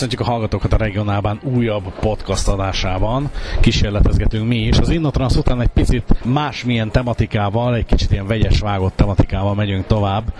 [0.00, 3.30] Köszöntjük a hallgatókat a regionálban újabb podcast adásában.
[3.60, 4.78] Kísérletezgetünk mi is.
[4.78, 10.32] Az Innotrans után egy picit másmilyen tematikával, egy kicsit ilyen vegyes vágott tematikával megyünk tovább.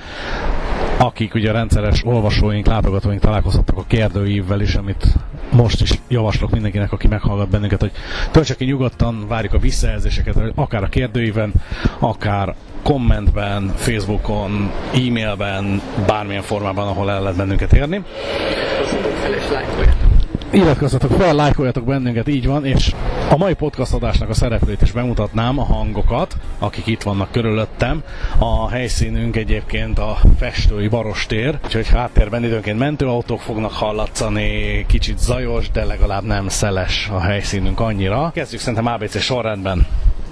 [0.99, 5.17] Akik ugye rendszeres olvasóink, látogatóink találkozhattak a kérdőívvel is, amit
[5.53, 7.93] most is javaslok mindenkinek, aki meghallgat bennünket, hogy
[8.31, 11.53] töltse ki nyugodtan, várjuk a visszajelzéseket, akár a kérdőíven,
[11.99, 18.05] akár kommentben, Facebookon, e-mailben, bármilyen formában, ahol el lehet bennünket érni.
[20.53, 22.95] Iratkozzatok fel, lájkoljatok bennünket, így van, és
[23.31, 28.03] a mai podcast adásnak a szereplőt is bemutatnám, a hangokat, akik itt vannak körülöttem.
[28.39, 35.85] A helyszínünk egyébként a festői Barostér, úgyhogy háttérben időnként mentőautók fognak hallatszani, kicsit zajos, de
[35.85, 38.31] legalább nem szeles a helyszínünk annyira.
[38.35, 39.87] Kezdjük szerintem ABC sorrendben.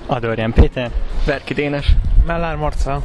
[0.07, 0.91] Adorján Péter,
[1.25, 1.87] Verki Dénes,
[2.29, 3.03] Mellár Marcel,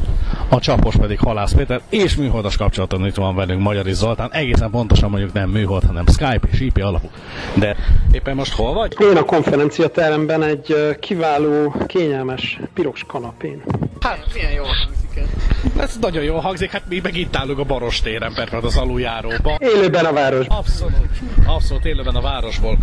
[0.49, 5.09] a csapos pedig Halász Péter, és műholdas kapcsolaton itt van velünk Magyari Zoltán, egészen pontosan
[5.09, 7.09] mondjuk nem műhold, hanem Skype és IP alapú.
[7.53, 7.75] De
[8.11, 8.95] éppen most hol vagy?
[8.99, 13.63] Én a konferencia teremben egy kiváló, kényelmes, piros kanapén.
[13.99, 15.29] Hát, milyen jó hangzik
[15.77, 15.97] ez.
[16.01, 19.57] Nagyon jól hangzik, hát mi meg itt állunk a Baros téren, persze az aluljáróban.
[19.59, 20.45] Élőben a város.
[20.47, 21.07] Abszolút,
[21.45, 22.77] abszolút élőben a városból.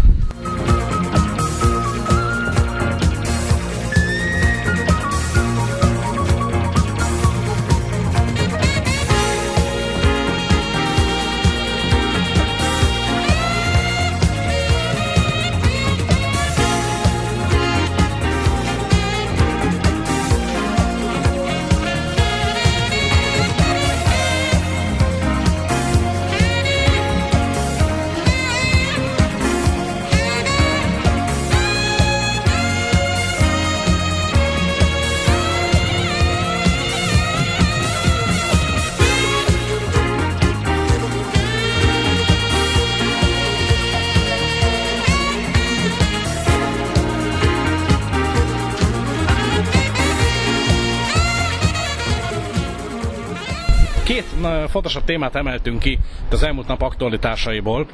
[54.10, 54.24] Két
[54.68, 55.98] fontosabb témát emeltünk ki
[56.30, 57.86] az elmúlt nap aktualitásaiból.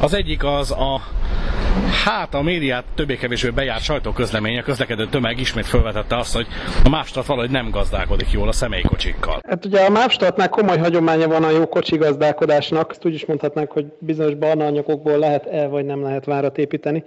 [0.00, 1.00] Az egyik az a
[2.04, 6.46] Hát a médiát többé-kevésbé bejárt sajtóközlemény, a közlekedő tömeg ismét felvetette azt, hogy
[6.84, 9.40] a Mástrat valahogy nem gazdálkodik jól a személykocsikkal.
[9.48, 12.90] Hát ugye a Mápstatnál komoly hagyománya van a jó kocsi gazdálkodásnak.
[12.90, 17.04] Ezt úgy is mondhatnánk, hogy bizonyos barna lehet el vagy nem lehet várat építeni.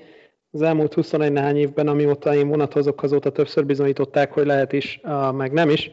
[0.52, 5.00] Az elmúlt 21 néhány évben, amióta én vonathozok, azóta többször bizonyították, hogy lehet is,
[5.31, 5.91] meg nem is.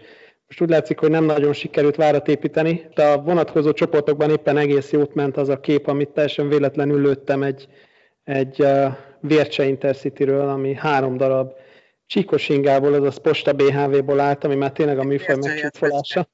[0.50, 4.91] Most úgy látszik, hogy nem nagyon sikerült várat építeni, de a vonathozó csoportokban éppen egész
[4.91, 7.69] jót ment az a kép, amit teljesen véletlenül lőttem egy,
[8.25, 8.87] egy uh,
[9.21, 11.53] Vércse Intercity-ről, ami három darab
[12.06, 16.28] csíkos ingából, azaz Posta BHV-ból állt, ami már tényleg a műfaj megcsúfolása.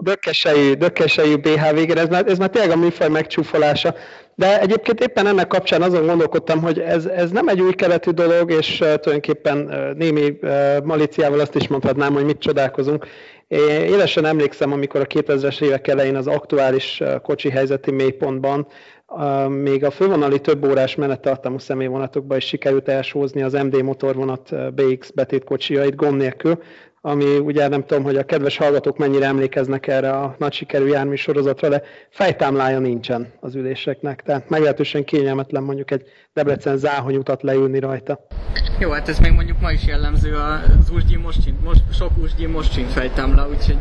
[0.00, 3.94] Dökkesejű, dökkesejű BHV, igen, ez már, ez már tényleg a műfaj megcsúfolása.
[4.34, 8.50] De egyébként éppen ennek kapcsán azon gondolkodtam, hogy ez, ez nem egy új keletű dolog,
[8.50, 10.38] és tulajdonképpen némi
[10.84, 13.06] maliciával azt is mondhatnám, hogy mit csodálkozunk.
[13.52, 18.66] Élesen emlékszem, amikor a 2000-es évek elején az aktuális kocsi helyzeti mélypontban
[19.48, 25.96] még a fővonali több órás menettartamú személyvonatokban is sikerült elsózni az MD motorvonat BX betétkocsiait
[25.96, 26.62] gomb nélkül,
[27.00, 31.14] ami ugye nem tudom, hogy a kedves hallgatók mennyire emlékeznek erre a nagy sikerű jármű
[31.14, 36.02] sorozatra, de fejtámlája nincsen az üléseknek, tehát meglehetősen kényelmetlen mondjuk egy
[36.32, 38.26] Debrecen záhony utat leülni rajta.
[38.78, 42.72] Jó, hát ez még mondjuk ma is jellemző az Usgyi most, most sok Usgyi most
[42.72, 43.78] sincs fejtámla, úgyhogy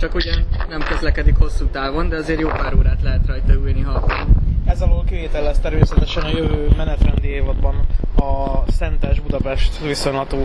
[0.00, 3.92] csak ugyan nem közlekedik hosszú távon, de azért jó pár órát lehet rajta ülni, ha
[3.92, 4.41] akarunk.
[4.72, 7.86] Ez alól kivétel lesz természetesen a jövő menetrendi évadban
[8.16, 10.36] a Szentes Budapest viszonylatú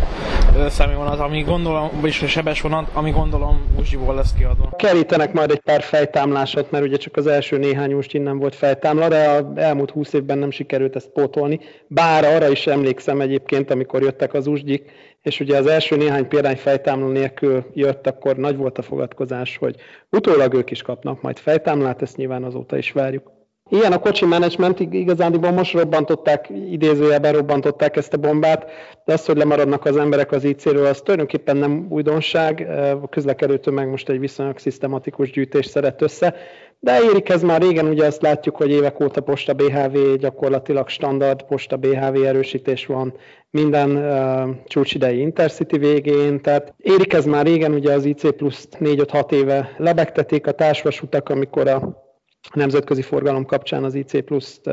[0.68, 4.76] személyvonat, ami gondolom, vagyis a sebes vonat, ami gondolom Uzsiból lesz kiadva.
[4.76, 9.08] Kerítenek majd egy pár fejtámlásot, mert ugye csak az első néhány úst innen volt fejtámla,
[9.08, 11.60] de az elmúlt húsz évben nem sikerült ezt pótolni.
[11.88, 14.92] Bár arra is emlékszem egyébként, amikor jöttek az usgyik,
[15.22, 19.76] és ugye az első néhány példány fejtámla nélkül jött, akkor nagy volt a fogadkozás, hogy
[20.10, 23.37] utólag ők is kapnak majd fejtámlát, ezt nyilván azóta is várjuk.
[23.70, 28.66] Ilyen a kocsi menedzsment, igazándiból most robbantották, idézőjelben robbantották ezt a bombát,
[29.06, 32.68] de az, hogy lemaradnak az emberek az IC-ről, az tulajdonképpen nem újdonság.
[33.04, 36.36] A közlekedő tömeg most egy viszonylag szisztematikus gyűjtést szeret össze,
[36.80, 41.44] de érik ez már régen, ugye azt látjuk, hogy évek óta Posta BHV gyakorlatilag standard
[41.44, 43.14] Posta BHV erősítés van
[43.50, 49.32] minden uh, csúcsidei Intercity végén, tehát érik ez már régen, ugye az IC plusz 4-5-6
[49.32, 52.07] éve lebegtetik a társvasutak, amikor a
[52.54, 54.70] nemzetközi forgalom kapcsán az IC pluszt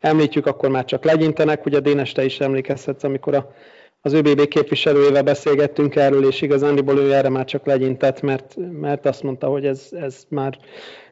[0.00, 1.66] említjük, akkor már csak legyintenek.
[1.66, 3.52] Ugye Dénes, te is emlékezhetsz, amikor a,
[4.00, 9.22] az ÖBB képviselőjével beszélgettünk erről, és igazándiból ő erre már csak legyintett, mert, mert azt
[9.22, 10.58] mondta, hogy ez, ez, már,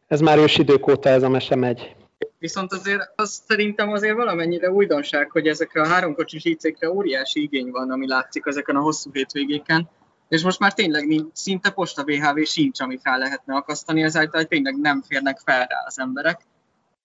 [0.06, 1.94] ez már ősidők óta ez a mese megy.
[2.38, 7.90] Viszont azért az szerintem azért valamennyire újdonság, hogy ezekre a háromkocsis IC-kre óriási igény van,
[7.90, 9.90] ami látszik ezeken a hosszú hétvégéken.
[10.32, 14.80] És most már tényleg nincs, szinte posta VHV sincs, amit rá lehetne akasztani, ezáltal tényleg
[14.80, 16.40] nem férnek fel rá az emberek.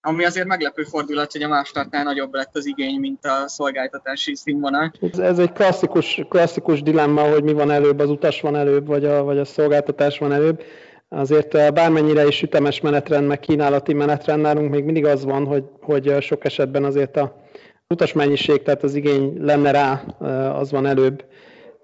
[0.01, 4.91] Ami azért meglepő fordulat, hogy a mástartnál nagyobb lett az igény, mint a szolgáltatási színvonal.
[5.11, 9.05] Ez, ez egy klasszikus, klasszikus dilemma, hogy mi van előbb, az utas van előbb, vagy
[9.05, 10.63] a, vagy a szolgáltatás van előbb.
[11.09, 15.63] Azért eh, bármennyire is ütemes menetrend, meg kínálati menetrend nálunk még mindig az van, hogy,
[15.81, 17.35] hogy eh, sok esetben azért a
[17.87, 21.23] utasmennyiség, tehát az igény lenne rá, eh, az van előbb.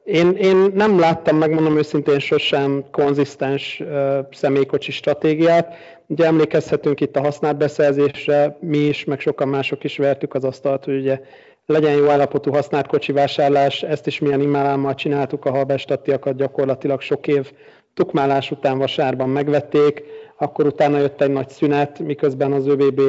[0.03, 3.83] Én, én nem láttam, megmondom őszintén, sosem konzisztens
[4.31, 5.73] személykocsi stratégiát.
[6.07, 10.85] Ugye emlékezhetünk itt a használt beszerzésre, mi is, meg sokan mások is vertük az asztalt,
[10.85, 11.19] hogy ugye
[11.65, 17.27] legyen jó állapotú használt kocsi vásárlás, ezt is milyen imálámmal csináltuk, a halbestattiakat gyakorlatilag sok
[17.27, 17.51] év
[17.94, 20.03] tukmálás után vasárban megvették,
[20.38, 23.01] akkor utána jött egy nagy szünet, miközben az ÖVB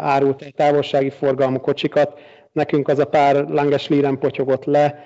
[0.00, 2.18] árult egy távolsági forgalmú kocsikat,
[2.52, 5.04] nekünk az a pár langes líren potyogott le,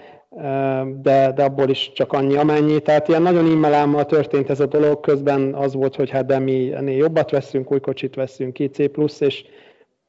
[1.03, 2.81] de, de abból is csak annyi amennyi.
[2.81, 6.73] Tehát ilyen nagyon immelámmal történt ez a dolog, közben az volt, hogy hát de mi
[6.73, 9.45] ennél jobbat veszünk, új kocsit veszünk, két C és,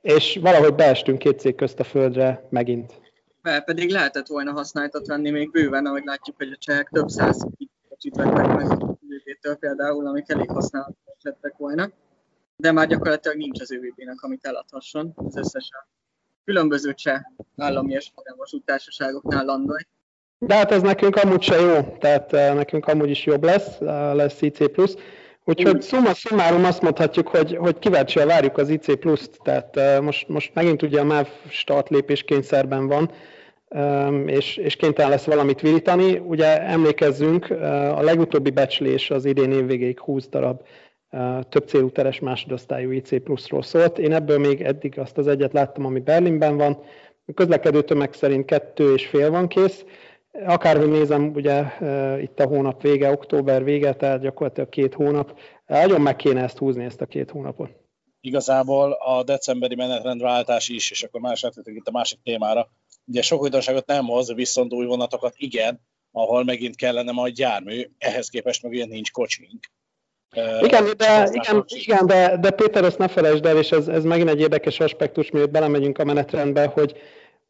[0.01, 3.01] és valahogy beestünk két cég közt a földre megint.
[3.41, 7.47] Be, pedig lehetett volna használtat venni még bőven, ahogy látjuk, hogy a csehek több száz
[7.89, 8.71] kocsit vettek meg
[9.09, 11.89] ÖVB-től például, amik elég használatos lettek volna.
[12.55, 15.11] De már gyakorlatilag nincs az ÖVB-nek, amit eladhasson.
[15.15, 15.87] Az összes a
[16.45, 17.21] különböző cseh
[17.57, 18.11] állami és
[18.65, 19.81] társaságoknál landolj.
[20.39, 24.13] De hát ez nekünk amúgy se jó, tehát uh, nekünk amúgy is jobb lesz, uh,
[24.13, 24.59] lesz IC+.
[25.43, 30.27] Úgyhogy szumma szumárum azt mondhatjuk, hogy, hogy kíváncsian várjuk az IC Plus-t, tehát uh, most,
[30.27, 33.11] most megint ugye a MÁV start lépés kényszerben van,
[34.25, 36.17] és, és kénytelen lesz valamit virítani.
[36.17, 37.49] Ugye emlékezzünk,
[37.95, 40.61] a legutóbbi becslés az idén évvégéig 20 darab
[41.49, 43.97] több célú teres másodosztályú IC Plus-ról szólt.
[43.99, 46.77] Én ebből még eddig azt az egyet láttam, ami Berlinben van.
[47.25, 49.85] A közlekedő tömeg szerint kettő és fél van kész,
[50.45, 51.63] Akárhogy nézem, ugye
[52.21, 55.39] itt a hónap vége, október vége, tehát gyakorlatilag két hónap.
[55.65, 57.69] Nagyon meg kéne ezt húzni, ezt a két hónapot.
[58.21, 62.69] Igazából a decemberi menetrendváltás is, és akkor más itt a másik témára.
[63.05, 65.81] Ugye sok újdonságot nem hoz, viszont új vonatokat igen,
[66.11, 69.59] ahol megint kellene majd jármű, ehhez képest meg ugye nincs kocsink.
[70.61, 74.29] Igen, de, igen, igen de, de Péter, ezt ne felejtsd el, és ez, ez megint
[74.29, 76.97] egy érdekes aspektus, miért belemegyünk a menetrendbe, hogy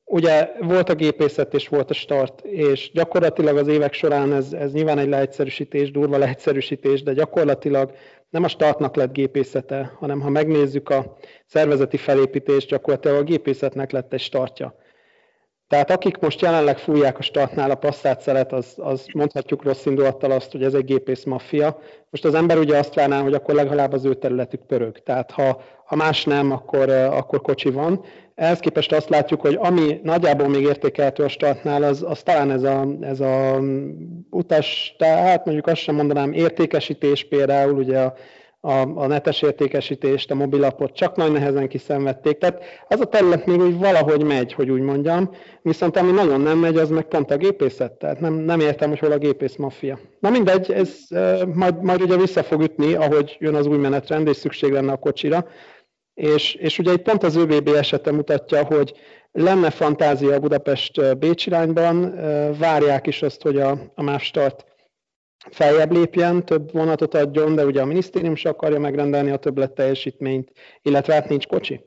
[0.10, 4.72] Ugye volt a gépészet és volt a start, és gyakorlatilag az évek során ez, ez
[4.72, 7.92] nyilván egy leegyszerűsítés, durva leegyszerűsítés, de gyakorlatilag
[8.30, 14.14] nem a startnak lett gépészete, hanem ha megnézzük a szervezeti felépítést, gyakorlatilag a gépészetnek lett
[14.14, 14.76] egy startja.
[15.68, 20.32] Tehát akik most jelenleg fújják a startnál a passzát szelet, az, az mondhatjuk rossz indulattal
[20.32, 21.80] azt, hogy ez egy gépész maffia.
[22.10, 25.04] Most az ember ugye azt várná, hogy akkor legalább az ő területük pörög.
[25.04, 28.04] Tehát ha, ha más nem, akkor, akkor kocsi van.
[28.36, 32.64] Ehhez képest azt látjuk, hogy ami nagyjából még értékelhető a startnál, az, az talán ez
[32.64, 33.60] a, ez a
[34.30, 38.14] utas, tehát mondjuk azt sem mondanám értékesítés például, ugye a,
[38.68, 42.38] a, a netes értékesítést, a mobilapot csak nagy nehezen kiszenvedték.
[42.38, 45.30] Tehát az a terület még úgy valahogy megy, hogy úgy mondjam,
[45.62, 47.92] viszont ami nagyon nem megy, az meg pont a gépészet.
[47.92, 50.00] Tehát nem, nem értem, hogy hol a gépész maffia.
[50.20, 54.28] Na mindegy, ez uh, majd, majd ugye vissza fog ütni, ahogy jön az új menetrend,
[54.28, 55.48] és szükség lenne a kocsira.
[56.14, 58.94] És, és ugye itt pont az ÖBB esete mutatja, hogy
[59.32, 62.16] lenne fantázia Budapest Bécs irányban,
[62.60, 64.66] várják is azt, hogy a, a MÁV start
[65.52, 70.52] feljebb lépjen, több vonatot adjon, de ugye a minisztérium se akarja megrendelni a többlet teljesítményt,
[70.82, 71.82] illetve hát nincs kocsi.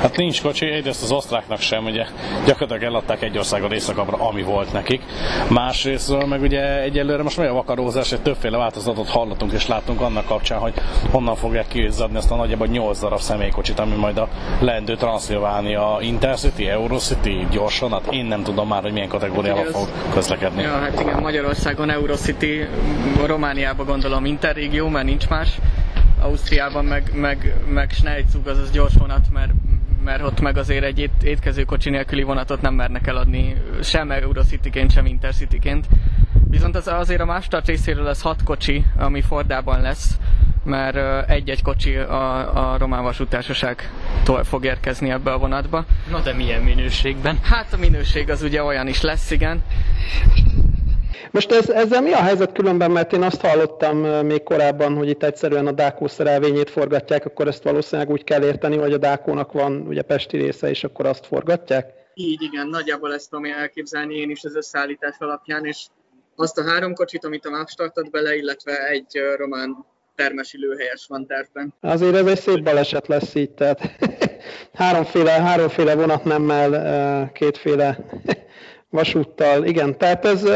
[0.00, 2.06] Hát nincs kocsi, egyrészt az osztráknak sem, ugye
[2.46, 5.02] gyakorlatilag eladták egy országon északabbra, ami volt nekik.
[5.48, 10.26] Másrésztről meg ugye egyelőre most megy a vakarózás, egy többféle változatot hallottunk és láttunk annak
[10.26, 10.74] kapcsán, hogy
[11.10, 14.28] honnan fogják kiizzadni ezt a nagyjából 8 darab személykocsit, ami majd a
[14.60, 20.62] leendő Transylvania Intercity, Eurocity, gyorsan, hát én nem tudom már, hogy milyen kategóriában fog közlekedni.
[20.62, 22.68] Ja, hát igen, Magyarországon Eurocity,
[23.26, 25.48] Romániában gondolom Interregió, mert nincs más.
[26.20, 29.50] Ausztriában meg, meg, meg Schnellzug, azaz gyors vonat, mert
[30.04, 35.06] mert ott meg azért egy ét, étkezőkocsi nélküli vonatot nem mernek eladni, sem Eurocity-ként, sem
[35.06, 35.86] Intercity-ként.
[36.50, 40.18] Viszont az azért a Mástart részéről lesz hat kocsi, ami Fordában lesz,
[40.64, 45.84] mert egy-egy kocsi a, a Román Vasútársaságtól fog érkezni ebbe a vonatba.
[46.10, 47.38] Na de milyen minőségben?
[47.42, 49.62] Hát a minőség az ugye olyan is lesz, igen.
[51.30, 55.22] Most ez, ezzel mi a helyzet különben, mert én azt hallottam még korábban, hogy itt
[55.22, 59.86] egyszerűen a Dákó szerelvényét forgatják, akkor ezt valószínűleg úgy kell érteni, hogy a Dákónak van
[59.86, 61.92] ugye pesti része, és akkor azt forgatják?
[62.14, 65.86] Így, igen, nagyjából ezt tudom elképzelni én is az összeállítás alapján, és
[66.36, 71.26] azt a három kocsit, amit a MÁV startott bele, illetve egy román termesi lőhelyes van
[71.26, 71.74] tervben.
[71.80, 73.80] Azért ez egy szép baleset lesz így, tehát
[74.74, 77.98] háromféle, háromféle vonatnemmel, kétféle
[78.94, 80.48] vasúttal, igen, tehát ez...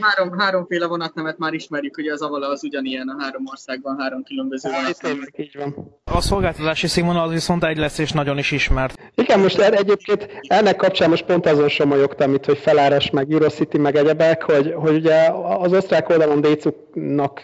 [0.00, 4.70] Három, háromféle vonatnemet már ismerjük, ugye az Avala az ugyanilyen a három országban, három különböző
[4.70, 5.30] vonatnemet.
[5.36, 5.98] így van.
[6.04, 9.10] A szolgáltatási színvonal az viszont egy lesz, és nagyon is ismert.
[9.14, 13.76] Igen, most er, egyébként ennek kapcsán most pont azon somolyogtam itt, hogy feláras, meg Eurocity,
[13.76, 17.42] meg egyebek, hogy, hogy ugye az osztrák oldalon Décuknak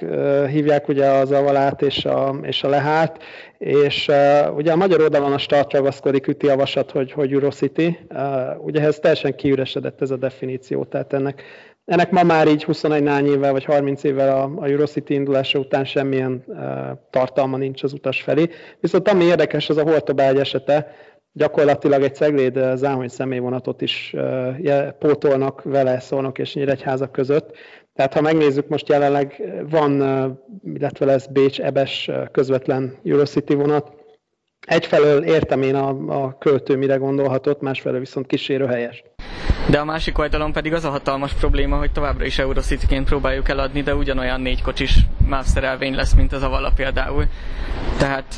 [0.51, 3.23] hívják ugye az Avalát és a, és a Lehát,
[3.59, 7.99] és uh, ugye a magyar oldalon a start ragaszkodik, üti a vasat, hogy, hogy Eurocity.
[8.11, 11.43] Uh, ugye ez teljesen kiüresedett ez a definíció, tehát ennek,
[11.85, 15.85] ennek ma már így 21 nány évvel vagy 30 évvel a, a Eurocity indulása után
[15.85, 16.59] semmilyen uh,
[17.11, 18.49] tartalma nincs az utas felé.
[18.81, 20.95] Viszont ami érdekes, az a Hortobágy esete,
[21.33, 27.57] gyakorlatilag egy Cegléd záhony személyvonatot is uh, pótolnak vele Szolnok és Nyíregyháza között,
[27.97, 29.93] tehát ha megnézzük, most jelenleg van,
[30.75, 33.93] illetve lesz Bécs, Ebes közvetlen Eurocity vonat.
[34.67, 35.89] Egyfelől értem én a,
[36.25, 39.05] a költő mire gondolhatott, másfelől viszont kísérő helyes.
[39.71, 43.83] De a másik oldalon pedig az a hatalmas probléma, hogy továbbra is Eurocity-ként próbáljuk eladni,
[43.83, 44.97] de ugyanolyan négy kocsis
[45.29, 47.25] MÁV szerelvény lesz, mint az Avala például.
[47.99, 48.35] Tehát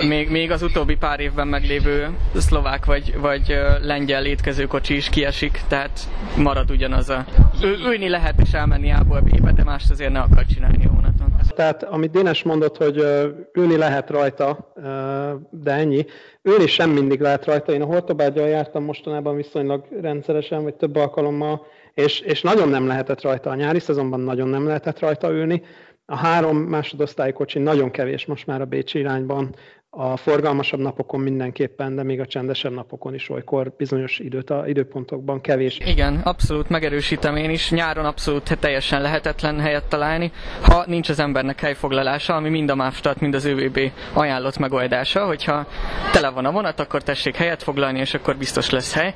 [0.00, 6.00] még, még az utóbbi pár évben meglévő szlovák vagy, vagy lengyel étkezőkocsi is kiesik, tehát
[6.36, 7.24] marad ugyanaz a...
[7.62, 9.22] Ő, ülni lehet és elmenni A-ból
[9.54, 11.32] de mást azért ne akar csinálni a vonaton.
[11.54, 12.96] Tehát amit Dénes mondott, hogy
[13.52, 14.72] ülni lehet rajta,
[15.50, 16.04] de ennyi.
[16.42, 17.72] Ülni sem mindig lehet rajta.
[17.72, 23.22] Én a Hortobágyal jártam mostanában viszonylag rendszeresen, vagy több alkalommal, és, és nagyon nem lehetett
[23.22, 23.50] rajta.
[23.50, 25.62] A nyári szezonban nagyon nem lehetett rajta ülni.
[26.06, 29.54] A három másodosztály kocsi nagyon kevés most már a Bécsi irányban
[29.94, 35.40] a forgalmasabb napokon mindenképpen, de még a csendesebb napokon is olykor bizonyos időt, a, időpontokban
[35.40, 35.78] kevés.
[35.84, 37.70] Igen, abszolút megerősítem én is.
[37.70, 40.32] Nyáron abszolút teljesen lehetetlen helyet találni,
[40.62, 43.80] ha nincs az embernek helyfoglalása, ami mind a MÁV mind az ÖVB
[44.12, 45.66] ajánlott megoldása, hogyha
[46.12, 49.14] tele van a vonat, akkor tessék helyet foglalni, és akkor biztos lesz hely.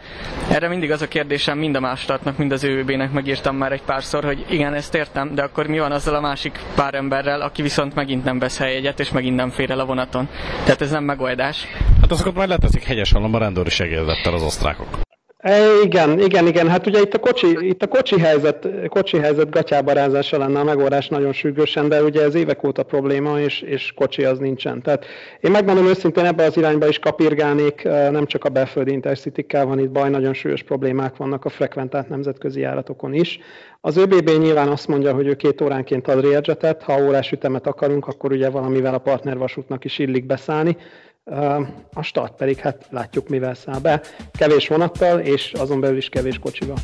[0.50, 2.00] Erre mindig az a kérdésem mind a MÁV
[2.36, 5.92] mind az ÖVB-nek megírtam már egy párszor, hogy igen, ezt értem, de akkor mi van
[5.92, 9.70] azzal a másik pár emberrel, aki viszont megint nem vesz helyegyet, és megint nem fér
[9.70, 10.28] el a vonaton.
[10.66, 11.66] Tehát ez nem megoldás.
[12.00, 15.05] Hát azokat majd leteszik hegyes a rendőri segédettel az osztrákok.
[15.46, 16.68] E, igen, igen, igen.
[16.68, 21.08] Hát ugye itt a kocsi, itt a kocsi helyzet, kocsi helyzet gatyábarázása lenne a megoldás
[21.08, 24.82] nagyon sürgősen, de ugye ez évek óta probléma, és, és kocsi az nincsen.
[24.82, 25.04] Tehát
[25.40, 29.78] én megmondom őszintén, ebbe az irányba is kapirgálnék, e, nem csak a belföldi intercity van
[29.78, 33.38] itt baj, nagyon súlyos problémák vannak a frekventált nemzetközi járatokon is.
[33.80, 38.06] Az ÖBB nyilván azt mondja, hogy ő két óránként ad Railjetet, ha órás ütemet akarunk,
[38.06, 40.76] akkor ugye valamivel a partnervasútnak is illik beszállni.
[41.92, 44.00] A start pedig hát látjuk mivel száll be.
[44.32, 46.76] Kevés vonattal, és azon belül is kevés kocsival.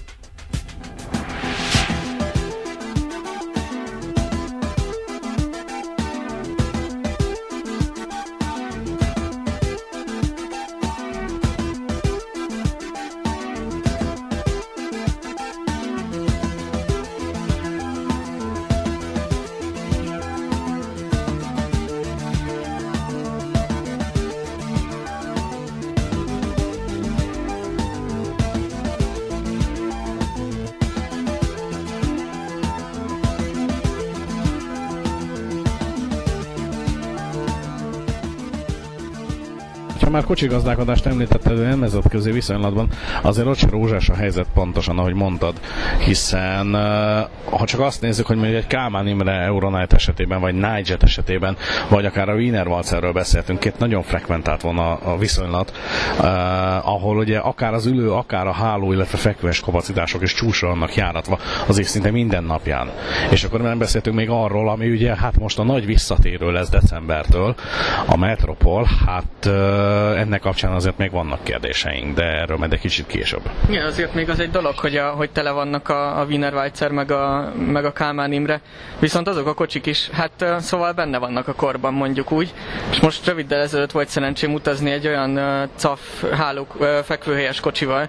[40.13, 42.89] Már kocsigazdálkodást említetted, hogy nemzetközi viszonylatban.
[43.23, 45.61] Azért ott sem rózsás a helyzet pontosan, ahogy mondtad,
[46.05, 46.75] hiszen
[47.51, 51.57] ha csak azt nézzük, hogy mondjuk egy Kálmán Imre Euronight esetében, vagy Nigel esetében,
[51.89, 55.73] vagy akár a Wiener Walzerről beszéltünk, két nagyon frekventált van a, viszonylat,
[56.21, 60.95] eh, ahol ugye akár az ülő, akár a háló, illetve fekvős kapacitások is csúcsra vannak
[60.95, 62.91] járatva az év szinte minden napján.
[63.31, 67.55] És akkor nem beszéltünk még arról, ami ugye hát most a nagy visszatérő lesz decembertől,
[68.07, 73.07] a Metropol, hát eh, ennek kapcsán azért még vannak kérdéseink, de erről majd egy kicsit
[73.07, 73.51] később.
[73.69, 76.91] Igen, azért még az egy dolog, hogy, a, hogy tele vannak a, a Wiener Weizer
[76.91, 78.61] meg a, meg a Kálmán Imre,
[78.99, 82.55] viszont azok a kocsik is, hát szóval benne vannak a korban mondjuk úgy,
[82.91, 88.09] és most röviddel ezelőtt volt szerencsém utazni egy olyan uh, CAF hálók uh, fekvőhelyes kocsival,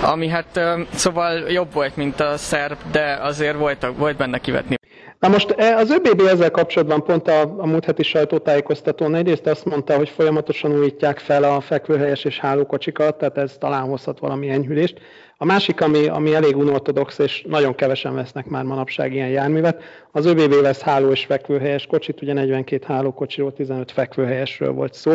[0.00, 4.76] ami hát uh, szóval jobb volt, mint a szerb, de azért volt, volt benne kivetni.
[5.24, 9.64] Na most e, az ÖBB ezzel kapcsolatban pont a, a múlt heti sajtótájékoztatón egyrészt azt
[9.64, 15.00] mondta, hogy folyamatosan újítják fel a fekvőhelyes és hálókocsikat, tehát ez talán hozhat valami enyhülést.
[15.36, 20.26] A másik, ami, ami elég unortodox, és nagyon kevesen vesznek már manapság ilyen járművet, az
[20.26, 25.12] ÖBB vesz háló és fekvőhelyes kocsit, ugye 42 hálókocsiról, 15 fekvőhelyesről volt szó.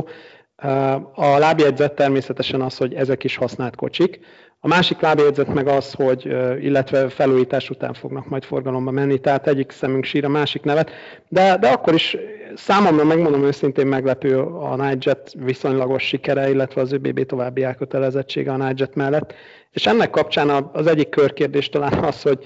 [1.14, 4.20] A lábjegyzet természetesen az, hogy ezek is használt kocsik.
[4.62, 6.26] A másik lábjegyzet meg az, hogy
[6.62, 10.92] illetve felújítás után fognak majd forgalomba menni, tehát egyik szemünk sír a másik nevet,
[11.28, 12.18] de, de akkor is
[12.56, 18.96] számomra megmondom őszintén meglepő a Nightjet viszonylagos sikere, illetve az ÖBB további elkötelezettsége a Nightjet
[18.96, 19.34] mellett.
[19.72, 22.46] És ennek kapcsán az egyik körkérdés talán az, hogy,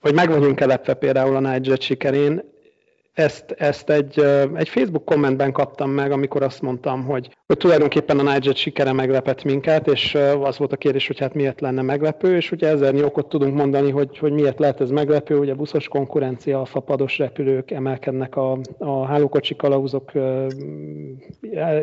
[0.00, 2.53] hogy meg vagyunk-e például a Nightjet sikerén
[3.14, 4.20] ezt, ezt egy,
[4.54, 9.44] egy Facebook kommentben kaptam meg, amikor azt mondtam, hogy, hogy tulajdonképpen a Nigel sikere meglepett
[9.44, 13.28] minket, és az volt a kérdés, hogy hát miért lenne meglepő, és ugye ezernyi okot
[13.28, 18.36] tudunk mondani, hogy, hogy miért lehet ez meglepő, ugye buszos konkurencia, a fapados repülők emelkednek
[18.36, 20.12] a, a hálókocsi kalauzok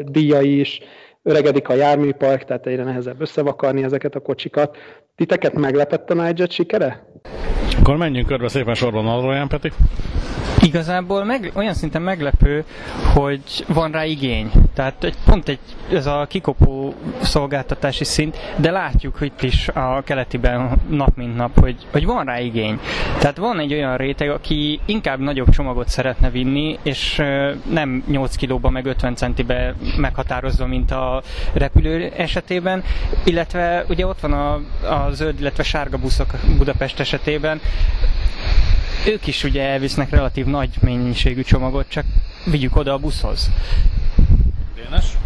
[0.06, 0.80] díjai is,
[1.24, 4.78] öregedik a járműpark, tehát egyre nehezebb összevakarni ezeket a kocsikat.
[5.16, 7.06] Titeket meglepett a Nigel sikere?
[7.82, 9.72] Akkor menjünk körbe szépen sorban Alroján, Peti.
[10.60, 12.64] Igazából meg, olyan szinten meglepő,
[13.14, 14.52] hogy van rá igény.
[14.82, 15.60] Tehát egy, pont egy,
[15.92, 21.76] ez a kikopó szolgáltatási szint, de látjuk itt is a keletiben nap mint nap, hogy,
[21.92, 22.80] hogy van rá igény.
[23.20, 27.22] Tehát van egy olyan réteg, aki inkább nagyobb csomagot szeretne vinni, és
[27.70, 31.22] nem 8 kilóba meg 50 centibe meghatározva, mint a
[31.54, 32.84] repülő esetében,
[33.24, 34.54] illetve ugye ott van a,
[34.88, 37.62] a zöld, illetve sárga buszok Budapest esetében,
[39.08, 42.06] ők is ugye elvisznek relatív nagy mennyiségű csomagot, csak
[42.46, 43.52] vigyük oda a buszhoz.
[44.82, 45.18] Dénes?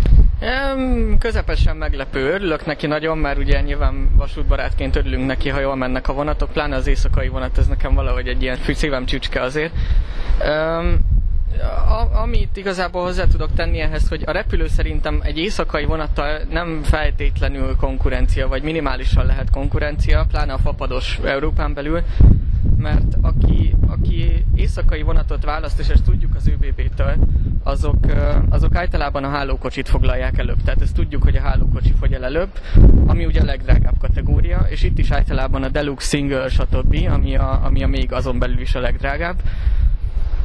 [1.20, 6.14] Közepesen meglepő, örülök neki nagyon, mert ugye nyilván vasútbarátként örülünk neki, ha jól mennek a
[6.14, 9.74] vonatok, pláne az éjszakai vonat, ez nekem valahogy egy ilyen szívem csücske azért.
[11.88, 16.82] A, amit igazából hozzá tudok tenni ehhez, hogy a repülő szerintem egy éjszakai vonattal nem
[16.84, 22.02] feltétlenül konkurencia, vagy minimálisan lehet konkurencia, pláne a fapados Európán belül,
[22.78, 27.16] mert aki, aki éjszakai vonatot választ, és ezt tudjuk az ÖBB-től,
[27.64, 27.98] azok,
[28.50, 30.62] azok általában a hálókocsit foglalják előbb.
[30.64, 32.60] Tehát ezt tudjuk, hogy a hálókocsi fogy el előbb,
[33.06, 37.60] ami ugye a legdrágább kategória, és itt is általában a Deluxe Single, stb., ami a,
[37.64, 39.42] ami a még azon belül is a legdrágább.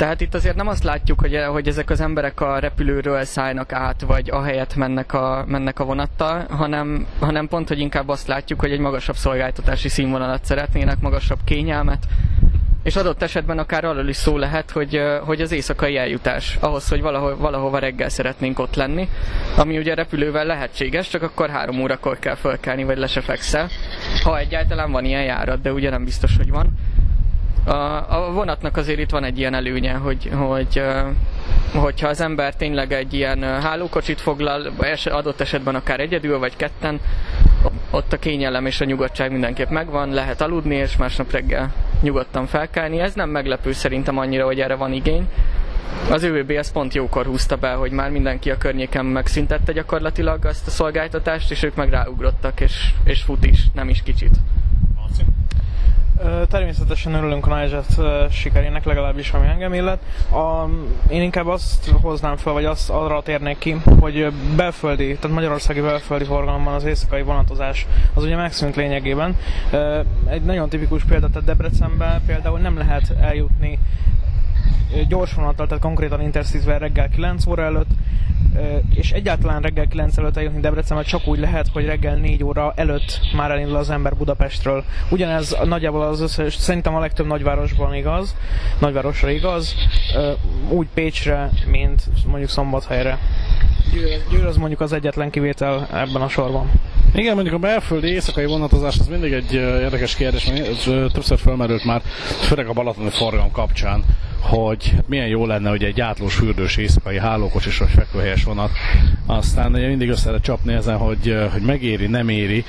[0.00, 4.00] Tehát itt azért nem azt látjuk, hogy, hogy ezek az emberek a repülőről szállnak át,
[4.00, 8.72] vagy ahelyett mennek a, mennek a vonattal, hanem, hanem pont, hogy inkább azt látjuk, hogy
[8.72, 12.06] egy magasabb szolgáltatási színvonalat szeretnének, magasabb kényelmet,
[12.82, 17.00] és adott esetben akár arról is szó lehet, hogy, hogy az éjszakai eljutás, ahhoz, hogy
[17.00, 19.08] valaho, valahova reggel szeretnénk ott lenni,
[19.56, 23.68] ami ugye repülővel lehetséges, csak akkor három órakor kell fölkelni, vagy le se fekszel,
[24.22, 26.66] ha egyáltalán van ilyen járat, de ugye nem biztos, hogy van.
[27.64, 30.82] A, vonatnak azért itt van egy ilyen előnye, hogy, hogy
[31.74, 34.72] hogyha az ember tényleg egy ilyen hálókocsit foglal,
[35.04, 37.00] adott esetben akár egyedül vagy ketten,
[37.90, 43.00] ott a kényelem és a nyugodtság mindenképp megvan, lehet aludni, és másnap reggel nyugodtan felkelni.
[43.00, 45.28] Ez nem meglepő szerintem annyira, hogy erre van igény.
[46.10, 50.66] Az ÖVB ezt pont jókor húzta be, hogy már mindenki a környéken megszüntette gyakorlatilag azt
[50.66, 54.36] a szolgáltatást, és ők meg ráugrottak, és, és fut is, nem is kicsit.
[56.48, 59.98] Természetesen örülünk a Night sikerének, legalábbis ami engem illet.
[60.32, 60.68] A,
[61.08, 66.24] én inkább azt hoznám fel, vagy azt arra térnék ki, hogy belföldi, tehát magyarországi belföldi
[66.24, 69.36] forgalomban az éjszakai vonatozás az ugye megszűnt lényegében.
[70.26, 73.78] Egy nagyon tipikus példa, tehát Debrecenben például nem lehet eljutni
[75.08, 77.90] gyors vonattal, tehát konkrétan intercity reggel 9 óra előtt,
[78.94, 83.20] és egyáltalán reggel 9 előtt eljutni Debrecenbe csak úgy lehet, hogy reggel 4 óra előtt
[83.36, 84.84] már elindul az ember Budapestről.
[85.10, 88.36] Ugyanez nagyjából az összes, szerintem a legtöbb nagyvárosban igaz,
[88.78, 89.74] nagyvárosra igaz,
[90.68, 93.18] úgy Pécsre, mint mondjuk Szombathelyre.
[94.30, 96.70] Győr az mondjuk az egyetlen kivétel ebben a sorban.
[97.14, 102.02] Igen, mondjuk a belföldi éjszakai vonatozás az mindig egy érdekes kérdés, mert többször felmerült már,
[102.40, 104.04] főleg a balatoni forgalom kapcsán,
[104.50, 108.70] hogy milyen jó lenne, hogy egy átlós fürdős éjszakai hálókocsis vagy fekvőhelyes vonat.
[109.26, 112.64] Aztán ugye mindig össze lehet csapni ezen, hogy, hogy megéri, nem éri.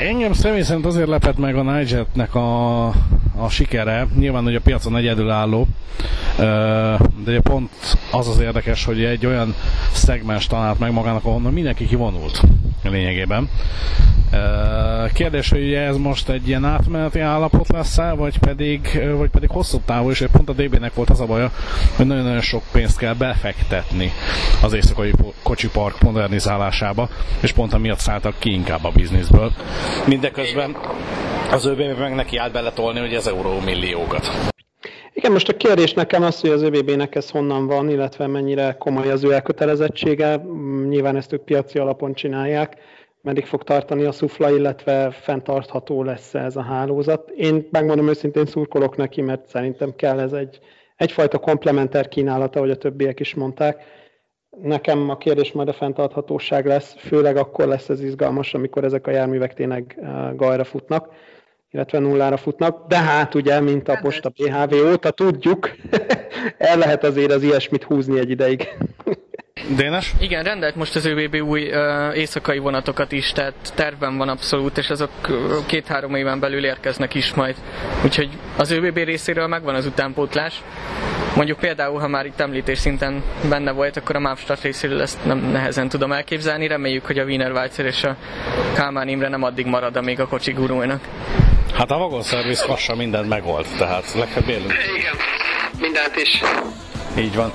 [0.00, 2.86] Engem személy szerint azért lepett meg a Nigetnek a,
[3.36, 4.06] a sikere.
[4.18, 5.66] Nyilván, hogy a piacon egyedülálló,
[6.36, 7.70] de ugye pont
[8.10, 9.54] az az érdekes, hogy egy olyan
[9.92, 12.40] szegmens talált meg magának, ahonnan mindenki kivonult
[12.82, 13.48] lényegében.
[15.12, 19.80] Kérdés, hogy ez most egy ilyen átmeneti állapot lesz -e, vagy pedig, vagy pedig hosszú
[19.84, 21.50] távú, és pont a DB-nek volt az a baja,
[21.96, 24.12] hogy nagyon-nagyon sok pénzt kell befektetni
[24.62, 27.08] az éjszakai kocsipark modernizálásába,
[27.40, 29.52] és pont amiatt szálltak ki inkább a bizniszből.
[30.06, 30.76] Mindeközben
[31.50, 34.54] az ÖBB meg neki állt beletolni, hogy az euró milliókat.
[35.16, 39.10] Igen, most a kérdés nekem az, hogy az ÖBB-nek ez honnan van, illetve mennyire komoly
[39.10, 40.36] az ő elkötelezettsége.
[40.88, 42.76] Nyilván ezt ők piaci alapon csinálják
[43.22, 47.30] meddig fog tartani a szufla, illetve fenntartható lesz ez a hálózat.
[47.30, 50.58] Én megmondom őszintén szurkolok neki, mert szerintem kell ez egy,
[50.96, 53.82] egyfajta komplementer kínálata, ahogy a többiek is mondták.
[54.62, 59.10] Nekem a kérdés majd a fenntarthatóság lesz, főleg akkor lesz ez izgalmas, amikor ezek a
[59.10, 61.08] járművek tényleg eh, gajra futnak
[61.76, 65.70] illetve nullára futnak, de hát ugye, mint a Posta PHV óta tudjuk,
[66.58, 68.68] el lehet azért az ilyesmit húzni egy ideig.
[69.76, 70.14] Dénes?
[70.18, 74.90] Igen, rendelt most az ÖBB új uh, éjszakai vonatokat is, tehát tervben van abszolút, és
[74.90, 77.56] azok uh, két-három éven belül érkeznek is majd.
[78.04, 80.62] Úgyhogy az ÖBB részéről megvan az utánpótlás.
[81.36, 85.38] Mondjuk például, ha már itt említés szinten benne volt, akkor a Mávstart részéről ezt nem
[85.38, 86.66] nehezen tudom elképzelni.
[86.66, 88.16] Reméljük, hogy a Wiener Weizer és a
[88.74, 91.00] Kálmán Imre nem addig marad, amíg a kocsi gurulnak.
[91.76, 94.72] Hát a Vagon Service lassan mindent megold, tehát legfeljebb élünk.
[94.96, 95.14] Igen,
[95.80, 96.42] mindent is.
[97.18, 97.52] Így van.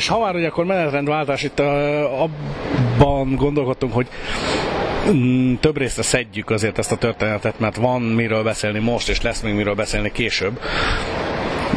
[0.00, 4.08] És ha már, hogy akkor menetrendváltás, itt abban gondolkodtunk, hogy
[5.10, 9.40] mm, több részre szedjük azért ezt a történetet, mert van miről beszélni most, és lesz
[9.40, 10.60] még miről beszélni később.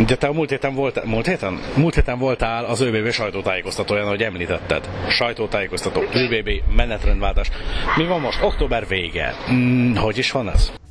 [0.08, 1.60] De te a múlt héten, volt, múlt héten?
[1.76, 4.90] Múlt héten voltál az ÖBB sajtótájékoztatóján, ahogy említetted.
[5.10, 7.50] Sajtótájékoztató, ÖBB, menetrendváltás.
[7.96, 8.44] Mi van most?
[8.44, 9.34] Október vége.
[9.52, 10.83] Mm, hogy is van ez?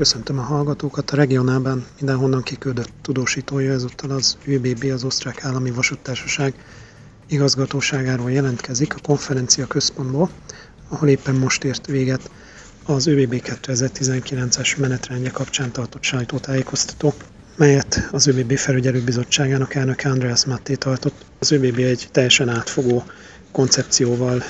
[0.00, 1.10] Köszöntöm a hallgatókat.
[1.10, 6.54] A regionálban mindenhonnan kiküldött tudósítója ezúttal az ÖBB, az Osztrák Állami Vasúttársaság
[7.28, 10.30] igazgatóságáról jelentkezik a konferencia központból,
[10.88, 12.30] ahol éppen most ért véget
[12.84, 17.14] az ÖBB 2019-es menetrendje kapcsán tartott sajtótájékoztató,
[17.56, 21.24] melyet az ÖBB felügyelőbizottságának elnöke Andreas Matté tartott.
[21.38, 23.04] Az ÖBB egy teljesen átfogó
[23.52, 24.42] koncepcióval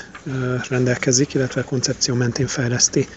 [0.69, 3.07] rendelkezik, illetve koncepció mentén fejleszti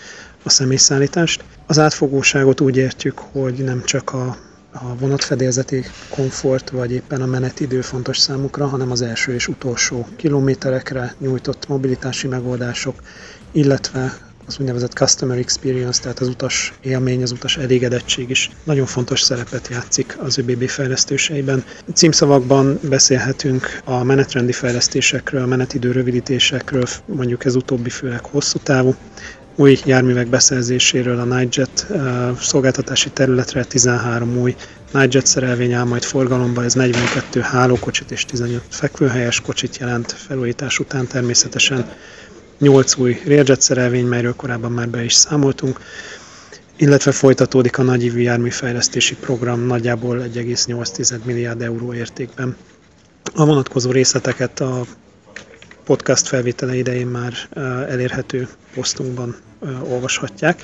[0.43, 1.45] a személyszállítást.
[1.67, 4.37] Az átfogóságot úgy értjük, hogy nem csak a,
[4.73, 11.15] a vonatfedélzeti komfort, vagy éppen a menetidő fontos számukra, hanem az első és utolsó kilométerekre
[11.19, 12.95] nyújtott mobilitási megoldások,
[13.53, 19.21] illetve az úgynevezett customer experience, tehát az utas élmény, az utas elégedettség is nagyon fontos
[19.21, 21.65] szerepet játszik az ÖBB fejlesztéseiben.
[21.95, 28.95] Címszavakban beszélhetünk a menetrendi fejlesztésekről, a menetidő rövidítésekről, mondjuk ez utóbbi főleg hosszú távú,
[29.57, 31.87] új járművek beszerzéséről a Nightjet
[32.41, 34.55] szolgáltatási területre 13 új
[34.93, 41.07] Nightjet szerelvény áll majd forgalomba, ez 42 hálókocsit és 15 fekvőhelyes kocsit jelent felújítás után
[41.07, 41.93] természetesen
[42.59, 45.81] 8 új Railjet szerelvény, melyről korábban már be is számoltunk,
[46.77, 52.57] illetve folytatódik a nagyívű járműfejlesztési program nagyjából 1,8 milliárd euró értékben.
[53.35, 54.85] A vonatkozó részleteket a
[55.85, 57.33] podcast felvétele idején már
[57.89, 59.37] elérhető posztunkban
[59.83, 60.63] olvashatják.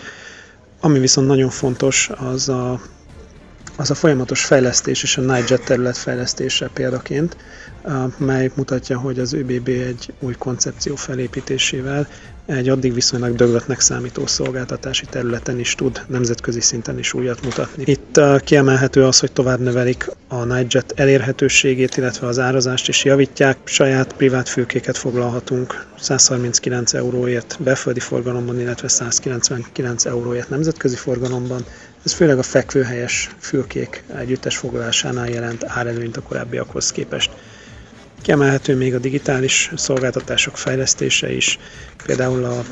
[0.81, 2.81] Ami viszont nagyon fontos, az a,
[3.77, 7.37] az a folyamatos fejlesztés és a Nightjet terület fejlesztése példaként,
[8.17, 12.09] mely mutatja, hogy az ÖBB egy új koncepció felépítésével
[12.57, 17.83] egy addig viszonylag döglöttnek számító szolgáltatási területen is tud nemzetközi szinten is újat mutatni.
[17.87, 23.57] Itt kiemelhető az, hogy tovább növelik a Nightjet elérhetőségét, illetve az árazást is javítják.
[23.65, 31.65] Saját privát fülkéket foglalhatunk 139 euróért belföldi forgalomban, illetve 199 euróért nemzetközi forgalomban.
[32.05, 37.31] Ez főleg a fekvőhelyes fülkék együttes foglalásánál jelent árelőnyt a korábbiakhoz képest.
[38.23, 41.59] Kiemelhető még a digitális szolgáltatások fejlesztése is,
[42.07, 42.65] például a,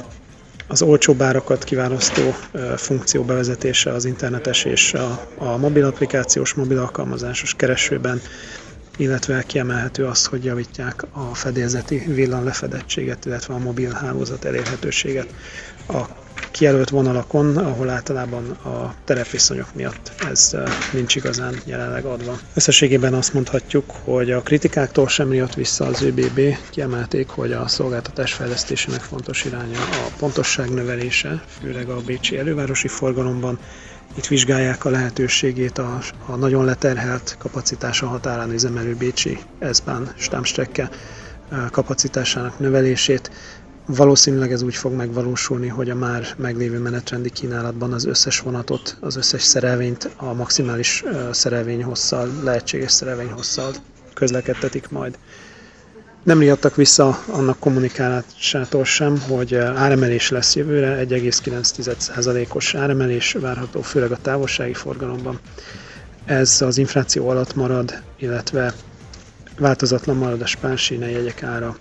[0.66, 2.34] az olcsóbb árakat kiválasztó
[2.76, 8.20] funkció bevezetése az internetes és a, a mobil applikációs, mobil alkalmazásos keresőben,
[8.96, 15.34] illetve kiemelhető az, hogy javítják a fedélzeti villan lefedettséget, illetve a mobil hálózat elérhetőséget
[15.88, 16.08] a
[16.50, 20.56] kijelölt vonalakon, ahol általában a terepviszonyok miatt ez
[20.92, 22.38] nincs igazán jelenleg adva.
[22.54, 28.32] Összességében azt mondhatjuk, hogy a kritikáktól sem jött vissza az ÖBB, kiemelték, hogy a szolgáltatás
[28.32, 33.58] fejlesztésének fontos iránya a pontosság növelése, főleg a bécsi elővárosi forgalomban,
[34.16, 39.38] itt vizsgálják a lehetőségét a, a nagyon leterhelt kapacitása határán üzemelő Bécsi
[39.72, 40.90] S-Bahn stámstrecke
[41.70, 43.30] kapacitásának növelését,
[43.96, 49.16] Valószínűleg ez úgy fog megvalósulni, hogy a már meglévő menetrendi kínálatban az összes vonatot, az
[49.16, 53.72] összes szerelvényt a maximális szerelvényhosszal, lehetséges szerelvényhosszal
[54.14, 55.18] közlekedtetik majd.
[56.22, 64.18] Nem riadtak vissza annak kommunikálásától sem, hogy áremelés lesz jövőre, 1,9%-os áremelés várható, főleg a
[64.22, 65.38] távolsági forgalomban.
[66.24, 68.74] ez az infláció alatt marad, illetve
[69.58, 71.76] változatlan marad a spánsíne jegyek ára,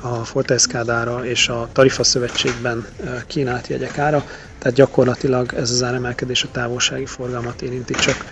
[0.00, 2.86] a Fortescádára és a Tarifa Szövetségben
[3.26, 4.24] kínált jegyek ára,
[4.58, 8.24] tehát gyakorlatilag ez az áremelkedés a távolsági forgalmat érinti csak.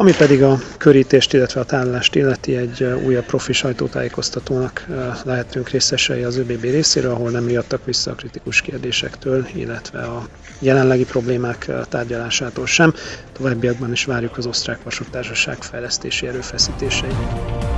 [0.00, 4.86] Ami pedig a körítést, illetve a tárolást illeti, egy újabb profi sajtótájékoztatónak
[5.24, 11.04] lehetünk részesei az ÖBB részéről, ahol nem miattak vissza a kritikus kérdésektől, illetve a jelenlegi
[11.04, 12.94] problémák tárgyalásától sem.
[13.32, 17.77] Továbbiakban is várjuk az osztrák vasútársaság fejlesztési erőfeszítéseit.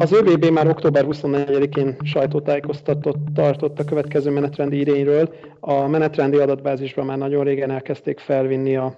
[0.00, 5.34] Az ÖBB már október 24-én sajtótájékoztatott tartott a következő menetrendi idényről.
[5.60, 8.96] A menetrendi adatbázisban már nagyon régen elkezdték felvinni a,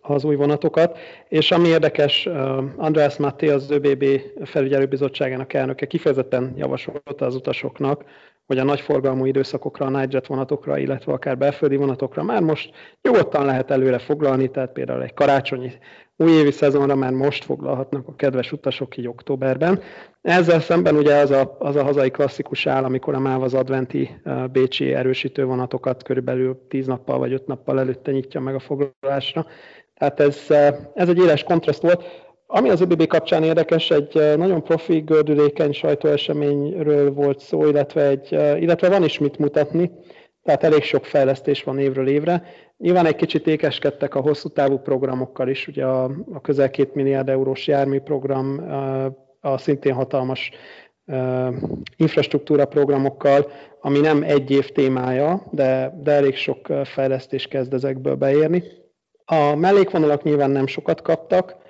[0.00, 2.28] az új vonatokat, és ami érdekes,
[2.76, 4.04] András Matti, az ÖBB
[4.44, 8.04] felügyelőbizottságának elnöke kifejezetten javasolta az utasoknak,
[8.46, 12.70] hogy a nagyforgalmú időszakokra, a Nightjet vonatokra, illetve akár belföldi vonatokra már most
[13.02, 15.72] nyugodtan lehet előre foglalni, tehát például egy karácsonyi
[16.16, 19.80] újévi szezonra már most foglalhatnak a kedves utasok így októberben.
[20.22, 24.20] Ezzel szemben ugye az a, az a hazai klasszikus áll, amikor a MÁV az adventi
[24.52, 29.46] bécsi erősítő vonatokat körülbelül 10 nappal vagy 5 nappal előtte nyitja meg a foglalásra.
[29.94, 30.46] Tehát ez,
[30.94, 32.23] ez egy éles kontraszt volt.
[32.56, 38.88] Ami az ÖBB kapcsán érdekes, egy nagyon profi, gördülékeny sajtóeseményről volt szó, illetve, egy, illetve
[38.88, 39.90] van is mit mutatni,
[40.42, 42.42] tehát elég sok fejlesztés van évről évre.
[42.76, 47.28] Nyilván egy kicsit ékeskedtek a hosszú távú programokkal is, ugye a, a közel két milliárd
[47.28, 48.64] eurós járműprogram,
[49.40, 50.50] a szintén hatalmas
[51.96, 58.62] infrastruktúra programokkal, ami nem egy év témája, de, de elég sok fejlesztés kezd ezekből beérni.
[59.24, 61.62] A mellékvonalak nyilván nem sokat kaptak,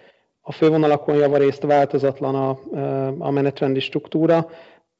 [0.46, 2.58] a fővonalakon javarészt változatlan a,
[3.18, 4.46] a menetrendi struktúra,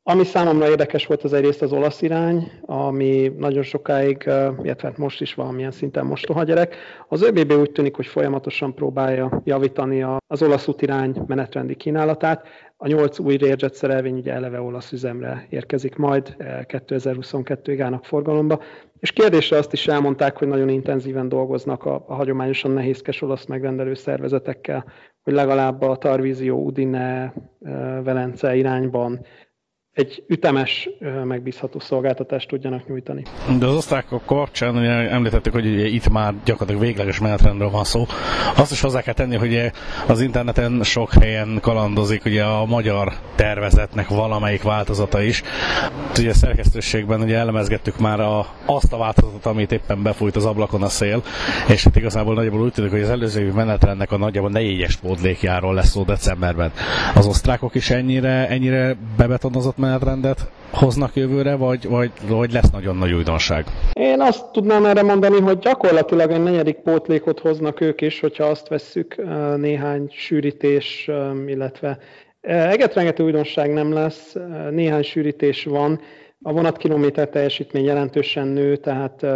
[0.07, 4.23] ami számomra érdekes volt, az egyrészt az olasz irány, ami nagyon sokáig,
[4.63, 6.77] illetve hát most is valamilyen szinten mostoha gyerek.
[7.09, 12.47] Az ÖBB úgy tűnik, hogy folyamatosan próbálja javítani az olasz útirány menetrendi kínálatát.
[12.77, 18.61] A nyolc új Learjet szerelvény ugye eleve olasz üzemre érkezik majd, 2022-ig állnak forgalomba.
[19.01, 23.95] És kérdésre azt is elmondták, hogy nagyon intenzíven dolgoznak a, a hagyományosan nehézkes olasz megrendelő
[23.95, 24.85] szervezetekkel,
[25.25, 27.33] hogy legalább a Tarvízió, Udine,
[28.03, 29.21] Velence irányban
[29.95, 30.89] egy ütemes,
[31.25, 33.23] megbízható szolgáltatást tudjanak nyújtani.
[33.59, 38.07] De az osztrákok kapcsán ugye említettük, hogy ugye itt már gyakorlatilag végleges menetrendről van szó.
[38.57, 39.71] Azt is hozzá kell tenni, hogy
[40.07, 45.43] az interneten sok helyen kalandozik ugye a magyar tervezetnek valamelyik változata is.
[46.19, 50.83] Ugye a szerkesztőségben ugye elemezgettük már a, azt a változatot, amit éppen befújt az ablakon
[50.83, 51.23] a szél,
[51.69, 55.91] és itt igazából nagyjából úgy tűnik, hogy az előző menetrendnek a nagyjából négyes pótlékjáról lesz
[55.91, 56.73] szó decemberben.
[57.15, 63.13] Az osztrákok is ennyire, ennyire bebetonozott menetrendet hoznak jövőre, vagy, vagy, vagy lesz nagyon nagy
[63.13, 63.65] újdonság?
[63.93, 68.69] Én azt tudnám erre mondani, hogy gyakorlatilag egy negyedik pótlékot hoznak ők is, hogyha azt
[68.69, 69.17] vesszük
[69.57, 71.11] néhány sűrítés,
[71.47, 71.99] illetve
[72.41, 74.37] egetrengető újdonság nem lesz,
[74.71, 76.01] néhány sűrítés van,
[76.47, 79.27] a vonatkilométer teljesítmény jelentősen nő, tehát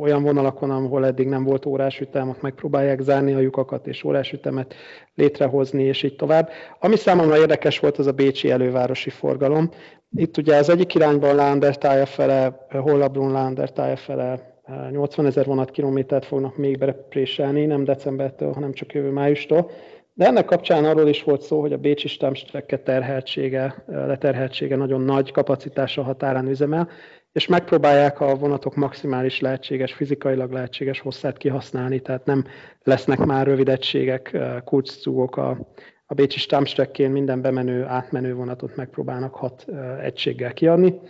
[0.00, 4.74] olyan vonalakon, ahol eddig nem volt órásütem, ott megpróbálják zárni a lyukakat és órásütemet
[5.14, 6.50] létrehozni, és így tovább.
[6.80, 9.70] Ami számomra érdekes volt, az a bécsi elővárosi forgalom.
[10.16, 14.56] Itt ugye az egyik irányban Lánder tája fele, Hollabrun Lánder tája fele
[14.90, 19.70] 80 ezer vonatkilométert fognak még berepréselni, nem decembertől, hanem csak jövő májustól.
[20.18, 25.32] De ennek kapcsán arról is volt szó, hogy a Bécsi Stammstrecke terheltsége, leterheltsége nagyon nagy
[25.32, 26.88] kapacitása határán üzemel,
[27.32, 32.44] és megpróbálják a vonatok maximális lehetséges, fizikailag lehetséges hosszát kihasználni, tehát nem
[32.82, 35.58] lesznek már rövid egységek, kulcscúgok a,
[36.06, 39.66] a Bécsi Stammstrekkén minden bemenő, átmenő vonatot megpróbálnak hat
[40.02, 41.00] egységgel kiadni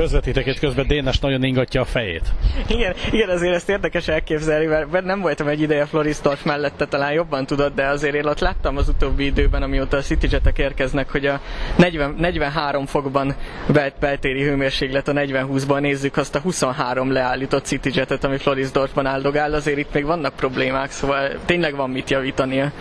[0.00, 2.22] közvetítek, és közben Dénes nagyon ingatja a fejét.
[2.68, 7.46] Igen, igen, azért ezt érdekes elképzelni, mert nem voltam egy ideje Floristorf mellette, talán jobban
[7.46, 11.40] tudod, de azért én ott láttam az utóbbi időben, amióta a CityJetek érkeznek, hogy a
[11.76, 13.34] 40, 43 fokban
[13.72, 19.78] belt, beltéri hőmérséklet a 40-20-ban nézzük azt a 23 leállított CityJetet, ami Florisdorfban áldogál, azért
[19.78, 22.72] itt még vannak problémák, szóval tényleg van mit javítani a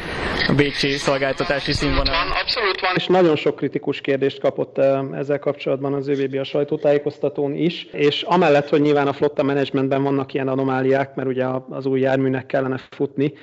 [0.56, 2.32] Bécsi szolgáltatási színvonalon.
[2.42, 6.44] Abszolút van, és nagyon sok kritikus kérdést kapott eh, ezzel kapcsolatban az ÖVB a
[6.76, 11.46] sajtótájékoztatón tájékoztatón is, és amellett, hogy nyilván a flotta menedzsmentben vannak ilyen anomáliák, mert ugye
[11.70, 13.34] az új járműnek kellene futni,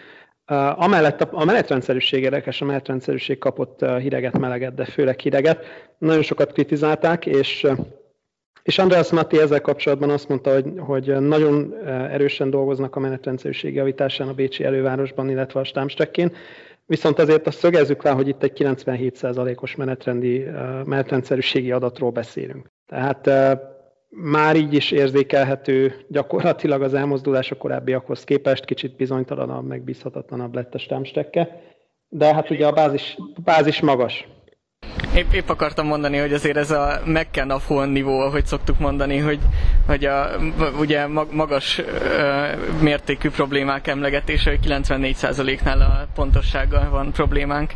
[0.76, 5.64] Amellett a menetrendszerűség érdekes, a menetrendszerűség kapott hideget, meleget, de főleg hideget.
[5.98, 7.66] Nagyon sokat kritizálták, és
[8.62, 14.28] És András Matti ezzel kapcsolatban azt mondta, hogy, hogy nagyon erősen dolgoznak a menetrendszerűség javításán
[14.28, 16.32] a Bécsi elővárosban, illetve a Stámstekkén,
[16.92, 20.44] viszont azért azt szögezzük rá, hogy itt egy 97%-os menetrendi,
[20.84, 22.66] menetrendszerűségi adatról beszélünk.
[22.86, 23.30] Tehát
[24.08, 30.78] már így is érzékelhető gyakorlatilag az elmozdulás a korábbiakhoz képest, kicsit bizonytalanabb, megbízhatatlanabb lett a
[30.78, 31.60] stámstekke,
[32.08, 34.28] de hát ugye a bázis, bázis magas.
[35.16, 39.38] Épp, épp akartam mondani, hogy azért ez a McKenna nivó, ahogy szoktuk mondani, hogy,
[39.86, 40.30] hogy a,
[40.78, 41.80] ugye magas
[42.80, 47.72] mértékű problémák emlegetése, hogy 94%-nál a pontossággal van problémánk.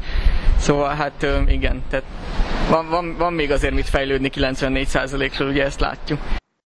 [0.58, 2.04] Szóval hát igen, tehát
[2.70, 6.18] van, van, van még azért mit fejlődni 94%-ról, ugye ezt látjuk.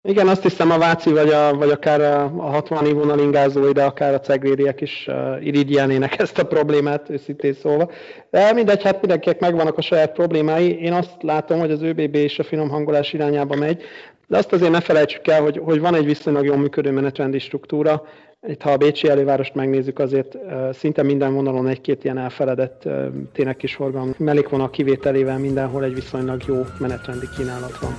[0.09, 3.85] Igen, azt hiszem a Váci vagy, a, vagy akár a, a 60 évonal ingázó ide,
[3.85, 5.09] akár a cegrériek is
[5.41, 7.91] irigyelnének ezt a problémát, őszintén szólva.
[8.31, 10.81] De mindegy, hát mindenkinek megvannak a saját problémái.
[10.81, 13.83] Én azt látom, hogy az ÖBB és a finom hangolás irányába megy,
[14.29, 18.03] de azt azért ne felejtsük el, hogy, hogy van egy viszonylag jól működő menetrendi struktúra.
[18.49, 20.39] Itt, ha a Bécsi elővárost megnézzük, azért
[20.73, 22.89] szinte minden vonalon egy-két ilyen elfeledett
[23.33, 27.95] tényleg kis forgalom mellékvonal kivételével mindenhol egy viszonylag jó menetrendi kínálat van.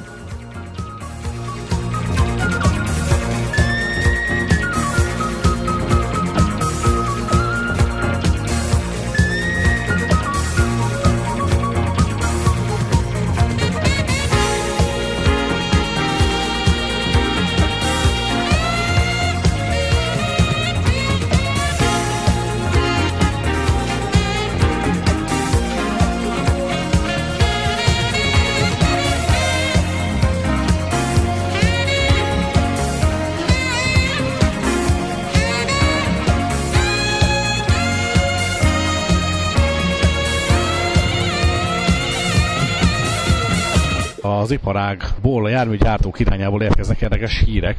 [44.50, 47.76] Az iparágból, a járműgyártók irányából érkeznek érdekes hírek.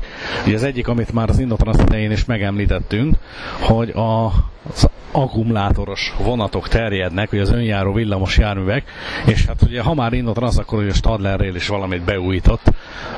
[0.47, 3.17] Ugye az egyik, amit már az Indotrans idején is megemlítettünk,
[3.61, 4.33] hogy a,
[5.13, 8.85] akkumulátoros vonatok terjednek, ugye az önjáró villamos járművek,
[9.27, 12.63] és hát ugye ha már Indotrans, akkor ugye a Stadlerrél is valamit beújított.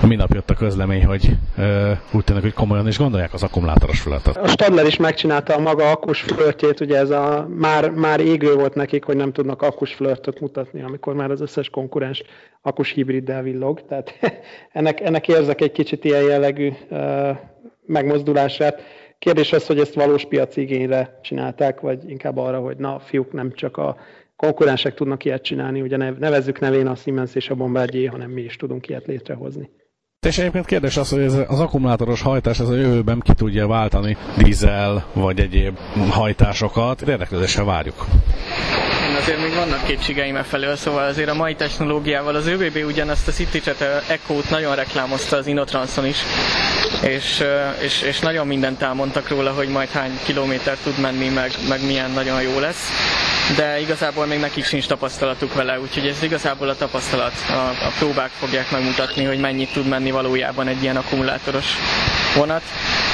[0.06, 1.28] Minap jött a közlemény, hogy
[1.58, 4.36] ö, úgy tűnik, hogy komolyan is gondolják az akkumulátoros fölöttet.
[4.36, 8.74] A Stadler is megcsinálta a maga akkus flörtjét, ugye ez a már, már égő volt
[8.74, 12.22] nekik, hogy nem tudnak akkus flörtöt mutatni, amikor már az összes konkurens
[12.62, 13.86] akkus hibriddel villog.
[13.88, 14.14] Tehát
[14.72, 17.36] ennek, ennek érzek egy kicsit ilyen jellegű uh,
[17.86, 18.82] megmozdulását.
[19.22, 23.52] Kérdés az, hogy ezt valós piaci igényre csinálták, vagy inkább arra, hogy na, fiúk, nem
[23.54, 23.96] csak a
[24.36, 28.56] konkurensek tudnak ilyet csinálni, ugye nevezzük nevén a Siemens és a Bombardier, hanem mi is
[28.56, 29.70] tudunk ilyet létrehozni.
[30.26, 34.16] És egyébként kérdés az, hogy ez az akkumulátoros hajtás ez a jövőben ki tudja váltani
[34.38, 35.76] dízel vagy egyéb
[36.10, 37.00] hajtásokat.
[37.00, 38.06] Érdeklődéssel várjuk
[39.22, 43.32] azért még vannak kétségeim e felől, szóval azért a mai technológiával az ÖBB ugyanazt a
[43.32, 46.16] CityChat Echo-t nagyon reklámozta az Inotranson is,
[47.02, 47.44] és,
[47.80, 52.10] és, és nagyon mindent elmondtak róla, hogy majd hány kilométer tud menni, meg, meg milyen
[52.10, 52.88] nagyon jó lesz
[53.56, 57.32] de igazából még nekik sincs tapasztalatuk vele, úgyhogy ez igazából a tapasztalat.
[57.48, 61.66] A, a próbák fogják megmutatni, hogy mennyit tud menni valójában egy ilyen akkumulátoros
[62.34, 62.62] vonat.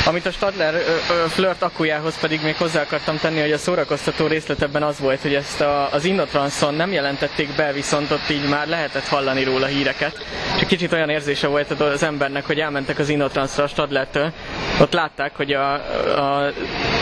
[0.09, 4.27] Amit a Stadler ö, ö, flirt akkujához pedig még hozzá akartam tenni, hogy a szórakoztató
[4.27, 8.49] részlet ebben az volt, hogy ezt a, az Innotranson nem jelentették be, viszont ott így
[8.49, 10.25] már lehetett hallani róla híreket.
[10.61, 14.33] És kicsit olyan érzése volt az embernek, hogy elmentek az Innotransra a Stadlertől,
[14.81, 15.73] ott látták, hogy a,
[16.19, 16.53] a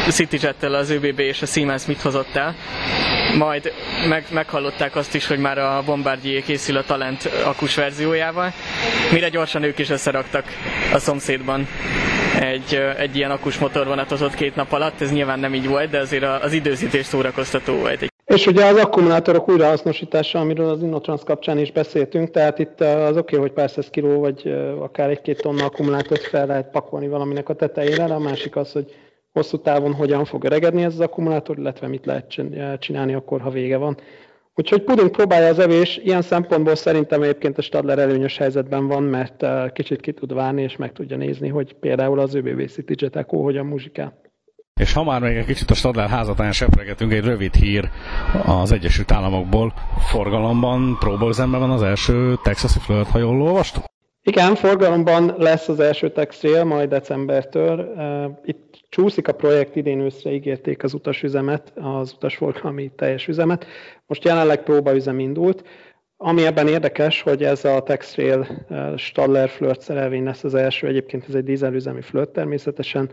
[0.09, 2.55] CityJet-tel az ÖBB és a Siemens mit hozott el,
[3.39, 3.73] majd
[4.09, 8.53] meg, meghallották azt is, hogy már a Bombardier készül a Talent akus verziójával,
[9.13, 10.45] mire gyorsan ők is összeraktak
[10.93, 11.69] a szomszédban
[12.41, 15.99] egy, egy ilyen akus motorvonatot ott két nap alatt, ez nyilván nem így volt, de
[15.99, 18.07] azért az időzítés szórakoztató volt.
[18.27, 23.19] És ugye az akkumulátorok újrahasznosítása, amiről az Innotrans kapcsán is beszéltünk, tehát itt az oké,
[23.19, 27.55] okay, hogy pár száz kiló, vagy akár egy-két tonna akkumulátort fel lehet pakolni valaminek a
[27.55, 28.95] tetejére, de a másik az, hogy
[29.33, 32.35] hosszú távon hogyan fog öregedni ez az akkumulátor, illetve mit lehet
[32.79, 33.97] csinálni akkor, ha vége van.
[34.59, 39.43] Úgyhogy puding próbálja az evés, ilyen szempontból szerintem egyébként a Stadler előnyös helyzetben van, mert
[39.43, 43.17] eh, kicsit ki tud várni, és meg tudja nézni, hogy például az ÖBB City Jet
[43.17, 44.21] Eco hogyan muzsikál.
[44.81, 47.91] És ha már még egy kicsit a Stadler házatán sepregetünk, egy rövid hír
[48.47, 49.73] az Egyesült Államokból.
[50.11, 53.85] Forgalomban, próbaüzemben van az első texasi flirt, ha jól olvastuk?
[54.23, 57.81] Igen, forgalomban lesz az első textrail majd decembertől.
[57.97, 58.66] Eh, itt
[58.97, 63.67] Csúszik a projekt, idén őszre ígérték az utasüzemet, az utasforgalmi teljes üzemet.
[64.07, 65.65] Most jelenleg próbaüzem indult.
[66.17, 71.25] Ami ebben érdekes, hogy ez a Textrail eh, Stadler Flirt szerelvény lesz az első, egyébként
[71.29, 73.11] ez egy dízelüzemi Flirt természetesen.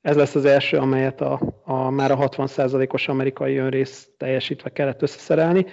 [0.00, 5.66] Ez lesz az első, amelyet a, a már a 60%-os amerikai önrész teljesítve kellett összeszerelni.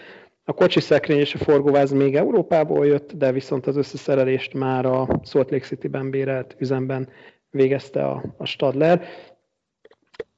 [0.43, 5.07] A kocsi szekrény és a forgóváz még Európából jött, de viszont az összeszerelést már a
[5.23, 7.09] Salt Lake City-ben bérelt üzemben
[7.49, 9.01] végezte a, a Stadler.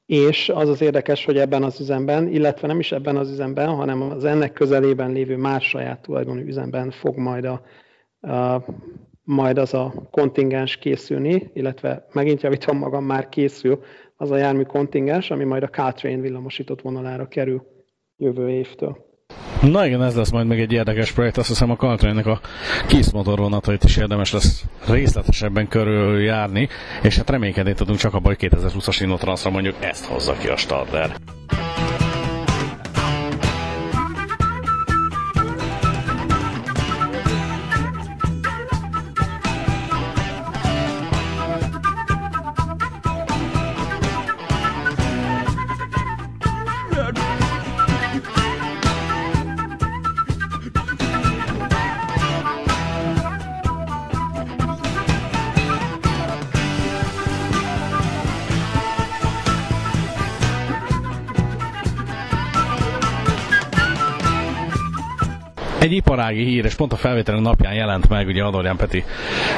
[0.07, 4.01] És az az érdekes, hogy ebben az üzemben, illetve nem is ebben az üzemben, hanem
[4.01, 7.61] az ennek közelében lévő más saját tulajdonú üzemben fog majd, a,
[8.27, 8.65] a,
[9.23, 13.83] majd az a kontingens készülni, illetve megint javítom magam, már készül
[14.15, 17.67] az a jármű kontingens, ami majd a Caltrain villamosított vonalára kerül
[18.17, 19.06] jövő évtől.
[19.61, 21.37] Na igen, ez lesz majd még egy érdekes projekt.
[21.37, 22.39] Azt hiszem a Caltrainnek a
[22.87, 26.69] kis motorvonatait is érdemes lesz részletesebben körüljárni,
[27.01, 31.15] és hát reménykedni tudunk csak abban, hogy 2020-as Innotranszra mondjuk ezt hozza ki a Stadler.
[66.29, 69.03] Iparági hír, és pont a felvételen napján jelent meg, ugye Adorján Peti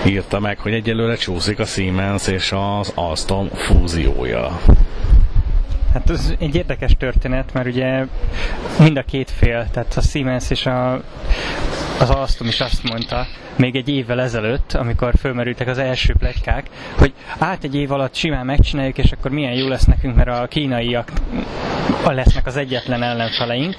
[0.05, 4.59] írta meg, hogy egyelőre csúszik a Siemens és az Alstom fúziója.
[5.93, 8.05] Hát ez egy érdekes történet, mert ugye
[8.79, 10.93] mind a két fél, tehát a Siemens és a,
[11.99, 17.13] az Alstom is azt mondta, még egy évvel ezelőtt, amikor fölmerültek az első pletykák, hogy
[17.37, 21.11] át egy év alatt simán megcsináljuk, és akkor milyen jó lesz nekünk, mert a kínaiak
[22.05, 23.75] lesznek az egyetlen ellenfeleink.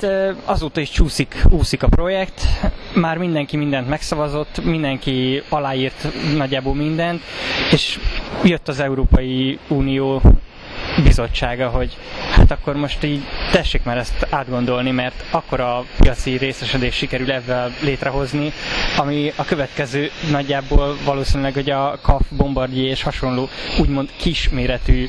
[0.00, 2.46] Hát azóta is csúszik, úszik a projekt,
[2.94, 7.22] már mindenki mindent megszavazott, mindenki aláírt nagyjából mindent,
[7.72, 7.98] és
[8.44, 10.22] jött az Európai Unió
[11.02, 11.96] bizottsága, hogy
[12.30, 13.22] hát akkor most így
[13.52, 18.52] tessék már ezt átgondolni, mert akkor a piaci részesedés sikerül ebben létrehozni,
[18.96, 23.48] ami a következő nagyjából valószínűleg, hogy a KAF, Bombardier és hasonló
[23.80, 25.08] úgymond kisméretű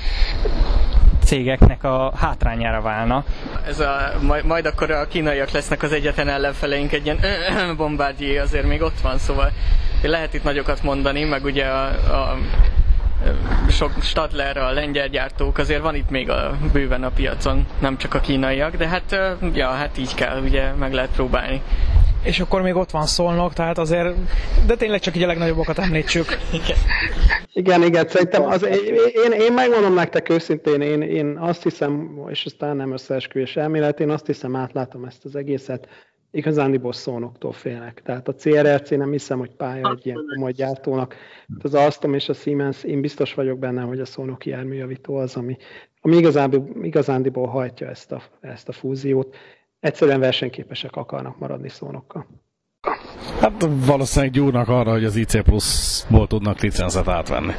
[1.28, 3.24] cégeknek a hátrányára válna.
[3.68, 7.20] Ez a, majd, majd akkor a kínaiak lesznek az egyetlen ellenfeleink, egy ilyen
[7.78, 9.52] Bombardier azért még ott van, szóval
[10.02, 12.38] lehet itt nagyokat mondani, meg ugye a, a
[13.70, 18.14] sok Stadler, a lengyel gyártók, azért van itt még a, bőven a piacon, nem csak
[18.14, 19.20] a kínaiak, de hát,
[19.54, 21.62] ja, hát így kell, ugye meg lehet próbálni.
[22.28, 24.16] És akkor még ott van szólnok, tehát azért,
[24.66, 26.26] de tényleg csak így a legnagyobbakat említsük.
[26.54, 26.78] Igen.
[27.54, 28.66] Igen, igen, szerintem az,
[29.26, 34.10] én, én megmondom nektek őszintén, én, én azt hiszem, és aztán nem összeesküvés elmélet, én
[34.10, 35.88] azt hiszem átlátom ezt az egészet,
[36.32, 38.02] igazándiból szónoktól félnek.
[38.02, 41.16] Tehát a CRRC nem hiszem, hogy pálya egy ilyen komoly gyártónak.
[41.62, 45.58] Az Alstom és a Siemens, én biztos vagyok benne, hogy a szónoki járműjavító az, ami,
[46.02, 49.36] ami igazándiból, igazándiból hajtja ezt a, ezt a fúziót.
[49.80, 52.28] Egyszerűen versenyképesek akarnak maradni szónokkal.
[53.40, 57.54] Hát valószínűleg gyúrnak arra, hogy az IC Plus-ból tudnak licencet átvenni.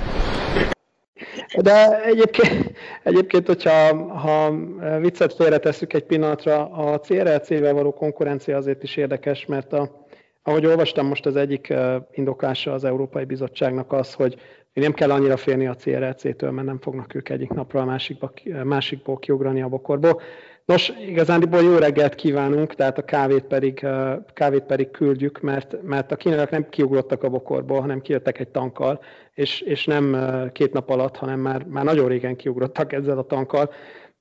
[1.57, 4.55] De egyébként, egyébként hogyha ha
[5.01, 10.07] viccet félretesszük egy pillanatra, a CRLC-vel való konkurencia azért is érdekes, mert a,
[10.43, 11.75] ahogy olvastam most az egyik
[12.11, 14.37] indoklása az Európai Bizottságnak az, hogy
[14.73, 18.33] nem kell annyira félni a CRLC-től, mert nem fognak ők egyik napra a másikba,
[18.65, 20.21] másikból kiugrani a bokorból.
[20.69, 23.87] Nos, igazándiból jó reggelt kívánunk, tehát a kávét pedig,
[24.33, 29.01] kávét pedig küldjük, mert, mert a kínaiak nem kiugrottak a bokorból, hanem kijöttek egy tankkal,
[29.35, 30.17] és, és nem
[30.53, 33.71] két nap alatt, hanem már, már nagyon régen kiugrottak ezzel a tankkal.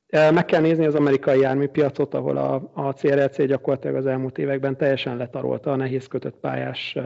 [0.09, 5.17] Meg kell nézni az amerikai járműpiacot, ahol a, a CRLC gyakorlatilag az elmúlt években teljesen
[5.17, 6.97] letarolta a nehéz kötött pályás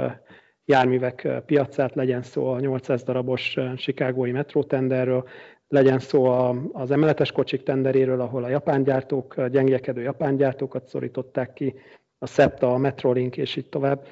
[0.66, 5.28] járművek piacát, legyen szó a 800 darabos Chicagói metrótenderről,
[5.72, 6.26] legyen szó
[6.74, 11.76] az emeletes kocsik tenderéről, ahol a japán gyártók, gyengélkedő japán gyártókat szorították ki,
[12.20, 14.08] a SEPTA, a Metrolink és így tovább,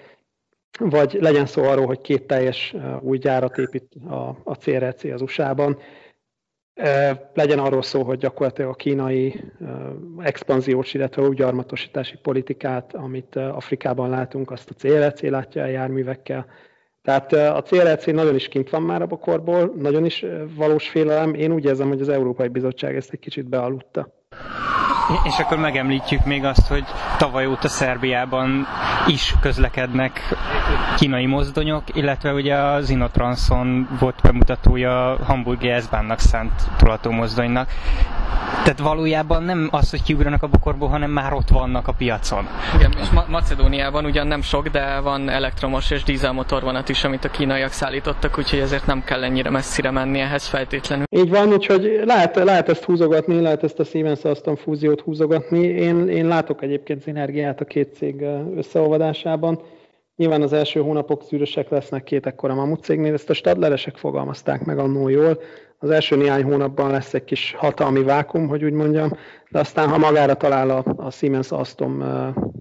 [0.79, 5.77] vagy legyen szó arról, hogy két teljes új gyárat épít a, a CRC az USA-ban,
[7.33, 9.43] legyen arról szó, hogy gyakorlatilag a kínai
[10.17, 16.45] expanziós, illetve új gyarmatosítási politikát, amit Afrikában látunk, azt a CRC látja a járművekkel,
[17.01, 20.25] tehát a CLC nagyon is kint van már a bokorból, nagyon is
[20.55, 21.33] valós félelem.
[21.33, 24.17] Én úgy érzem, hogy az Európai Bizottság ezt egy kicsit bealudta.
[25.23, 26.83] És akkor megemlítjük még azt, hogy
[27.17, 28.65] tavaly óta Szerbiában
[29.07, 30.19] is közlekednek
[30.97, 36.51] kínai mozdonyok, illetve ugye az Inotranson volt bemutatója a Hamburgi S-Bahnnak szánt
[37.09, 37.69] mozdonynak.
[38.63, 42.47] Tehát valójában nem az, hogy kiugranak a bokorból, hanem már ott vannak a piacon.
[42.75, 47.29] Igen, és Ma- Macedóniában ugyan nem sok, de van elektromos és dízelmotorvonat is, amit a
[47.29, 51.05] kínaiak szállítottak, úgyhogy ezért nem kell ennyire messzire menni ehhez feltétlenül.
[51.09, 55.59] Így van, úgyhogy lehet, lehet ezt húzogatni, lehet ezt a Siemens Alstom fúziót húzogatni.
[55.59, 58.25] Én, én látok egyébként szinergiát a két cég
[58.55, 59.59] összeolvadásában.
[60.15, 64.79] Nyilván az első hónapok szűrösek lesznek két ekkora mamut cégnél, ezt a stadleresek fogalmazták meg
[64.79, 65.39] annó jól.
[65.81, 69.17] Az első néhány hónapban lesz egy kis hatalmi vákum, hogy úgy mondjam,
[69.49, 72.03] de aztán ha magára talál a, a Siemens Alstom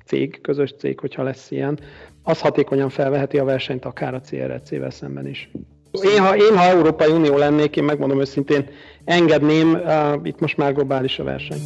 [0.06, 1.78] cég, közös cég, hogyha lesz ilyen,
[2.22, 5.50] az hatékonyan felveheti a versenyt akár a CRC-vel szemben is.
[6.14, 8.68] Én ha, én, ha Európai Unió lennék, én megmondom őszintén,
[9.04, 11.60] engedném, uh, itt most már globális a verseny.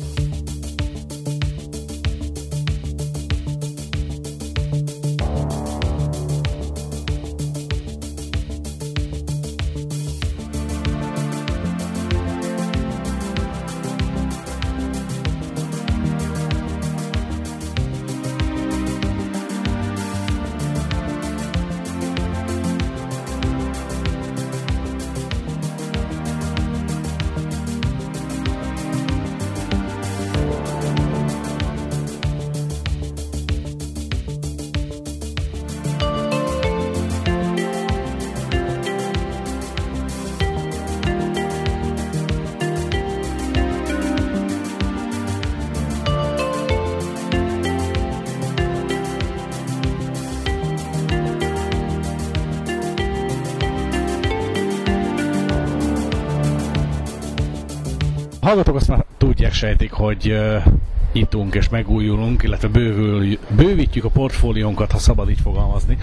[58.52, 60.72] Hallgatók azt már tudják, sejtik, hogy uh,
[61.12, 65.98] nyitunk és megújulunk, illetve bővül, bővítjük a portfóliónkat, ha szabad így fogalmazni.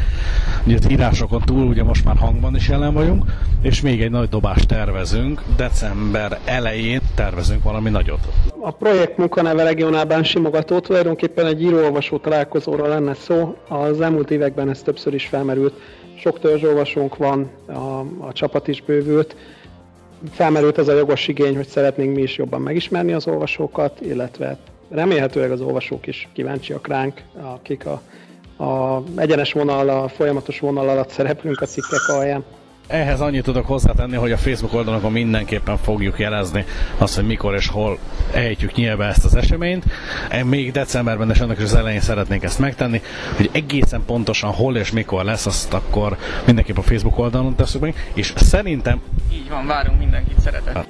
[0.65, 3.25] Ugye írásokon túl ugye most már hangban is jelen vagyunk,
[3.61, 5.43] és még egy nagy dobást tervezünk.
[5.55, 8.27] December elején tervezünk valami nagyot.
[8.61, 13.57] A projekt munkaneve regionálban simogató, tulajdonképpen egy író-olvasó találkozóra lenne szó.
[13.67, 15.73] Az elmúlt években ez többször is felmerült.
[16.15, 19.35] Sok törzsolvasónk van, a, a csapat is bővült
[20.31, 24.57] felmerült az a jogos igény, hogy szeretnénk mi is jobban megismerni az olvasókat, illetve
[24.89, 28.01] remélhetőleg az olvasók is kíváncsiak ránk, akik a,
[28.63, 32.43] a egyenes vonal, a folyamatos vonal alatt szereplünk a cikkek alján.
[32.89, 36.65] Ehhez annyit tudok hozzátenni, hogy a Facebook oldalon mindenképpen fogjuk jelezni
[36.97, 37.97] azt, hogy mikor és hol
[38.33, 39.83] ejtjük nyilván ezt az eseményt.
[40.43, 43.01] Még decemberben és ennek is az elején szeretnénk ezt megtenni,
[43.35, 48.09] hogy egészen pontosan hol és mikor lesz, azt akkor mindenképp a Facebook oldalon tesszük meg,
[48.13, 49.01] és szerintem...
[49.33, 50.85] Így van, várunk mindenkit szeretettel.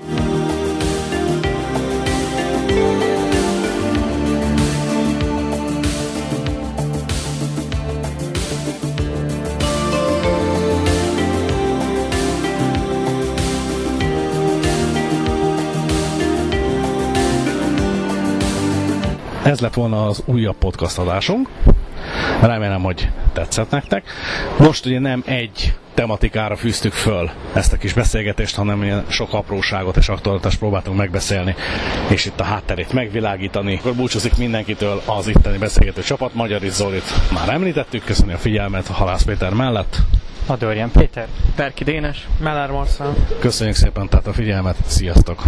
[19.50, 21.50] Ez lett volna az újabb podcast adásunk.
[22.42, 24.04] Remélem, hogy tetszett nektek.
[24.58, 29.98] Most ugye nem egy tematikára fűztük föl ezt a kis beszélgetést, hanem ilyen sok apróságot
[29.98, 31.56] és aktualitást próbáltunk megbeszélni,
[32.10, 33.76] és itt a hátterét megvilágítani.
[33.76, 36.34] Akkor búcsúzik mindenkitől az itteni beszélgető csapat.
[36.34, 39.98] Magyarit Zolit már említettük, köszönjük a figyelmet a Halász Péter mellett.
[40.46, 41.28] Adorján Péter.
[41.56, 42.28] Perki Dénes.
[42.40, 43.16] Mellár Marszal.
[43.40, 45.44] Köszönjük szépen tehát a figyelmet, sziasztok!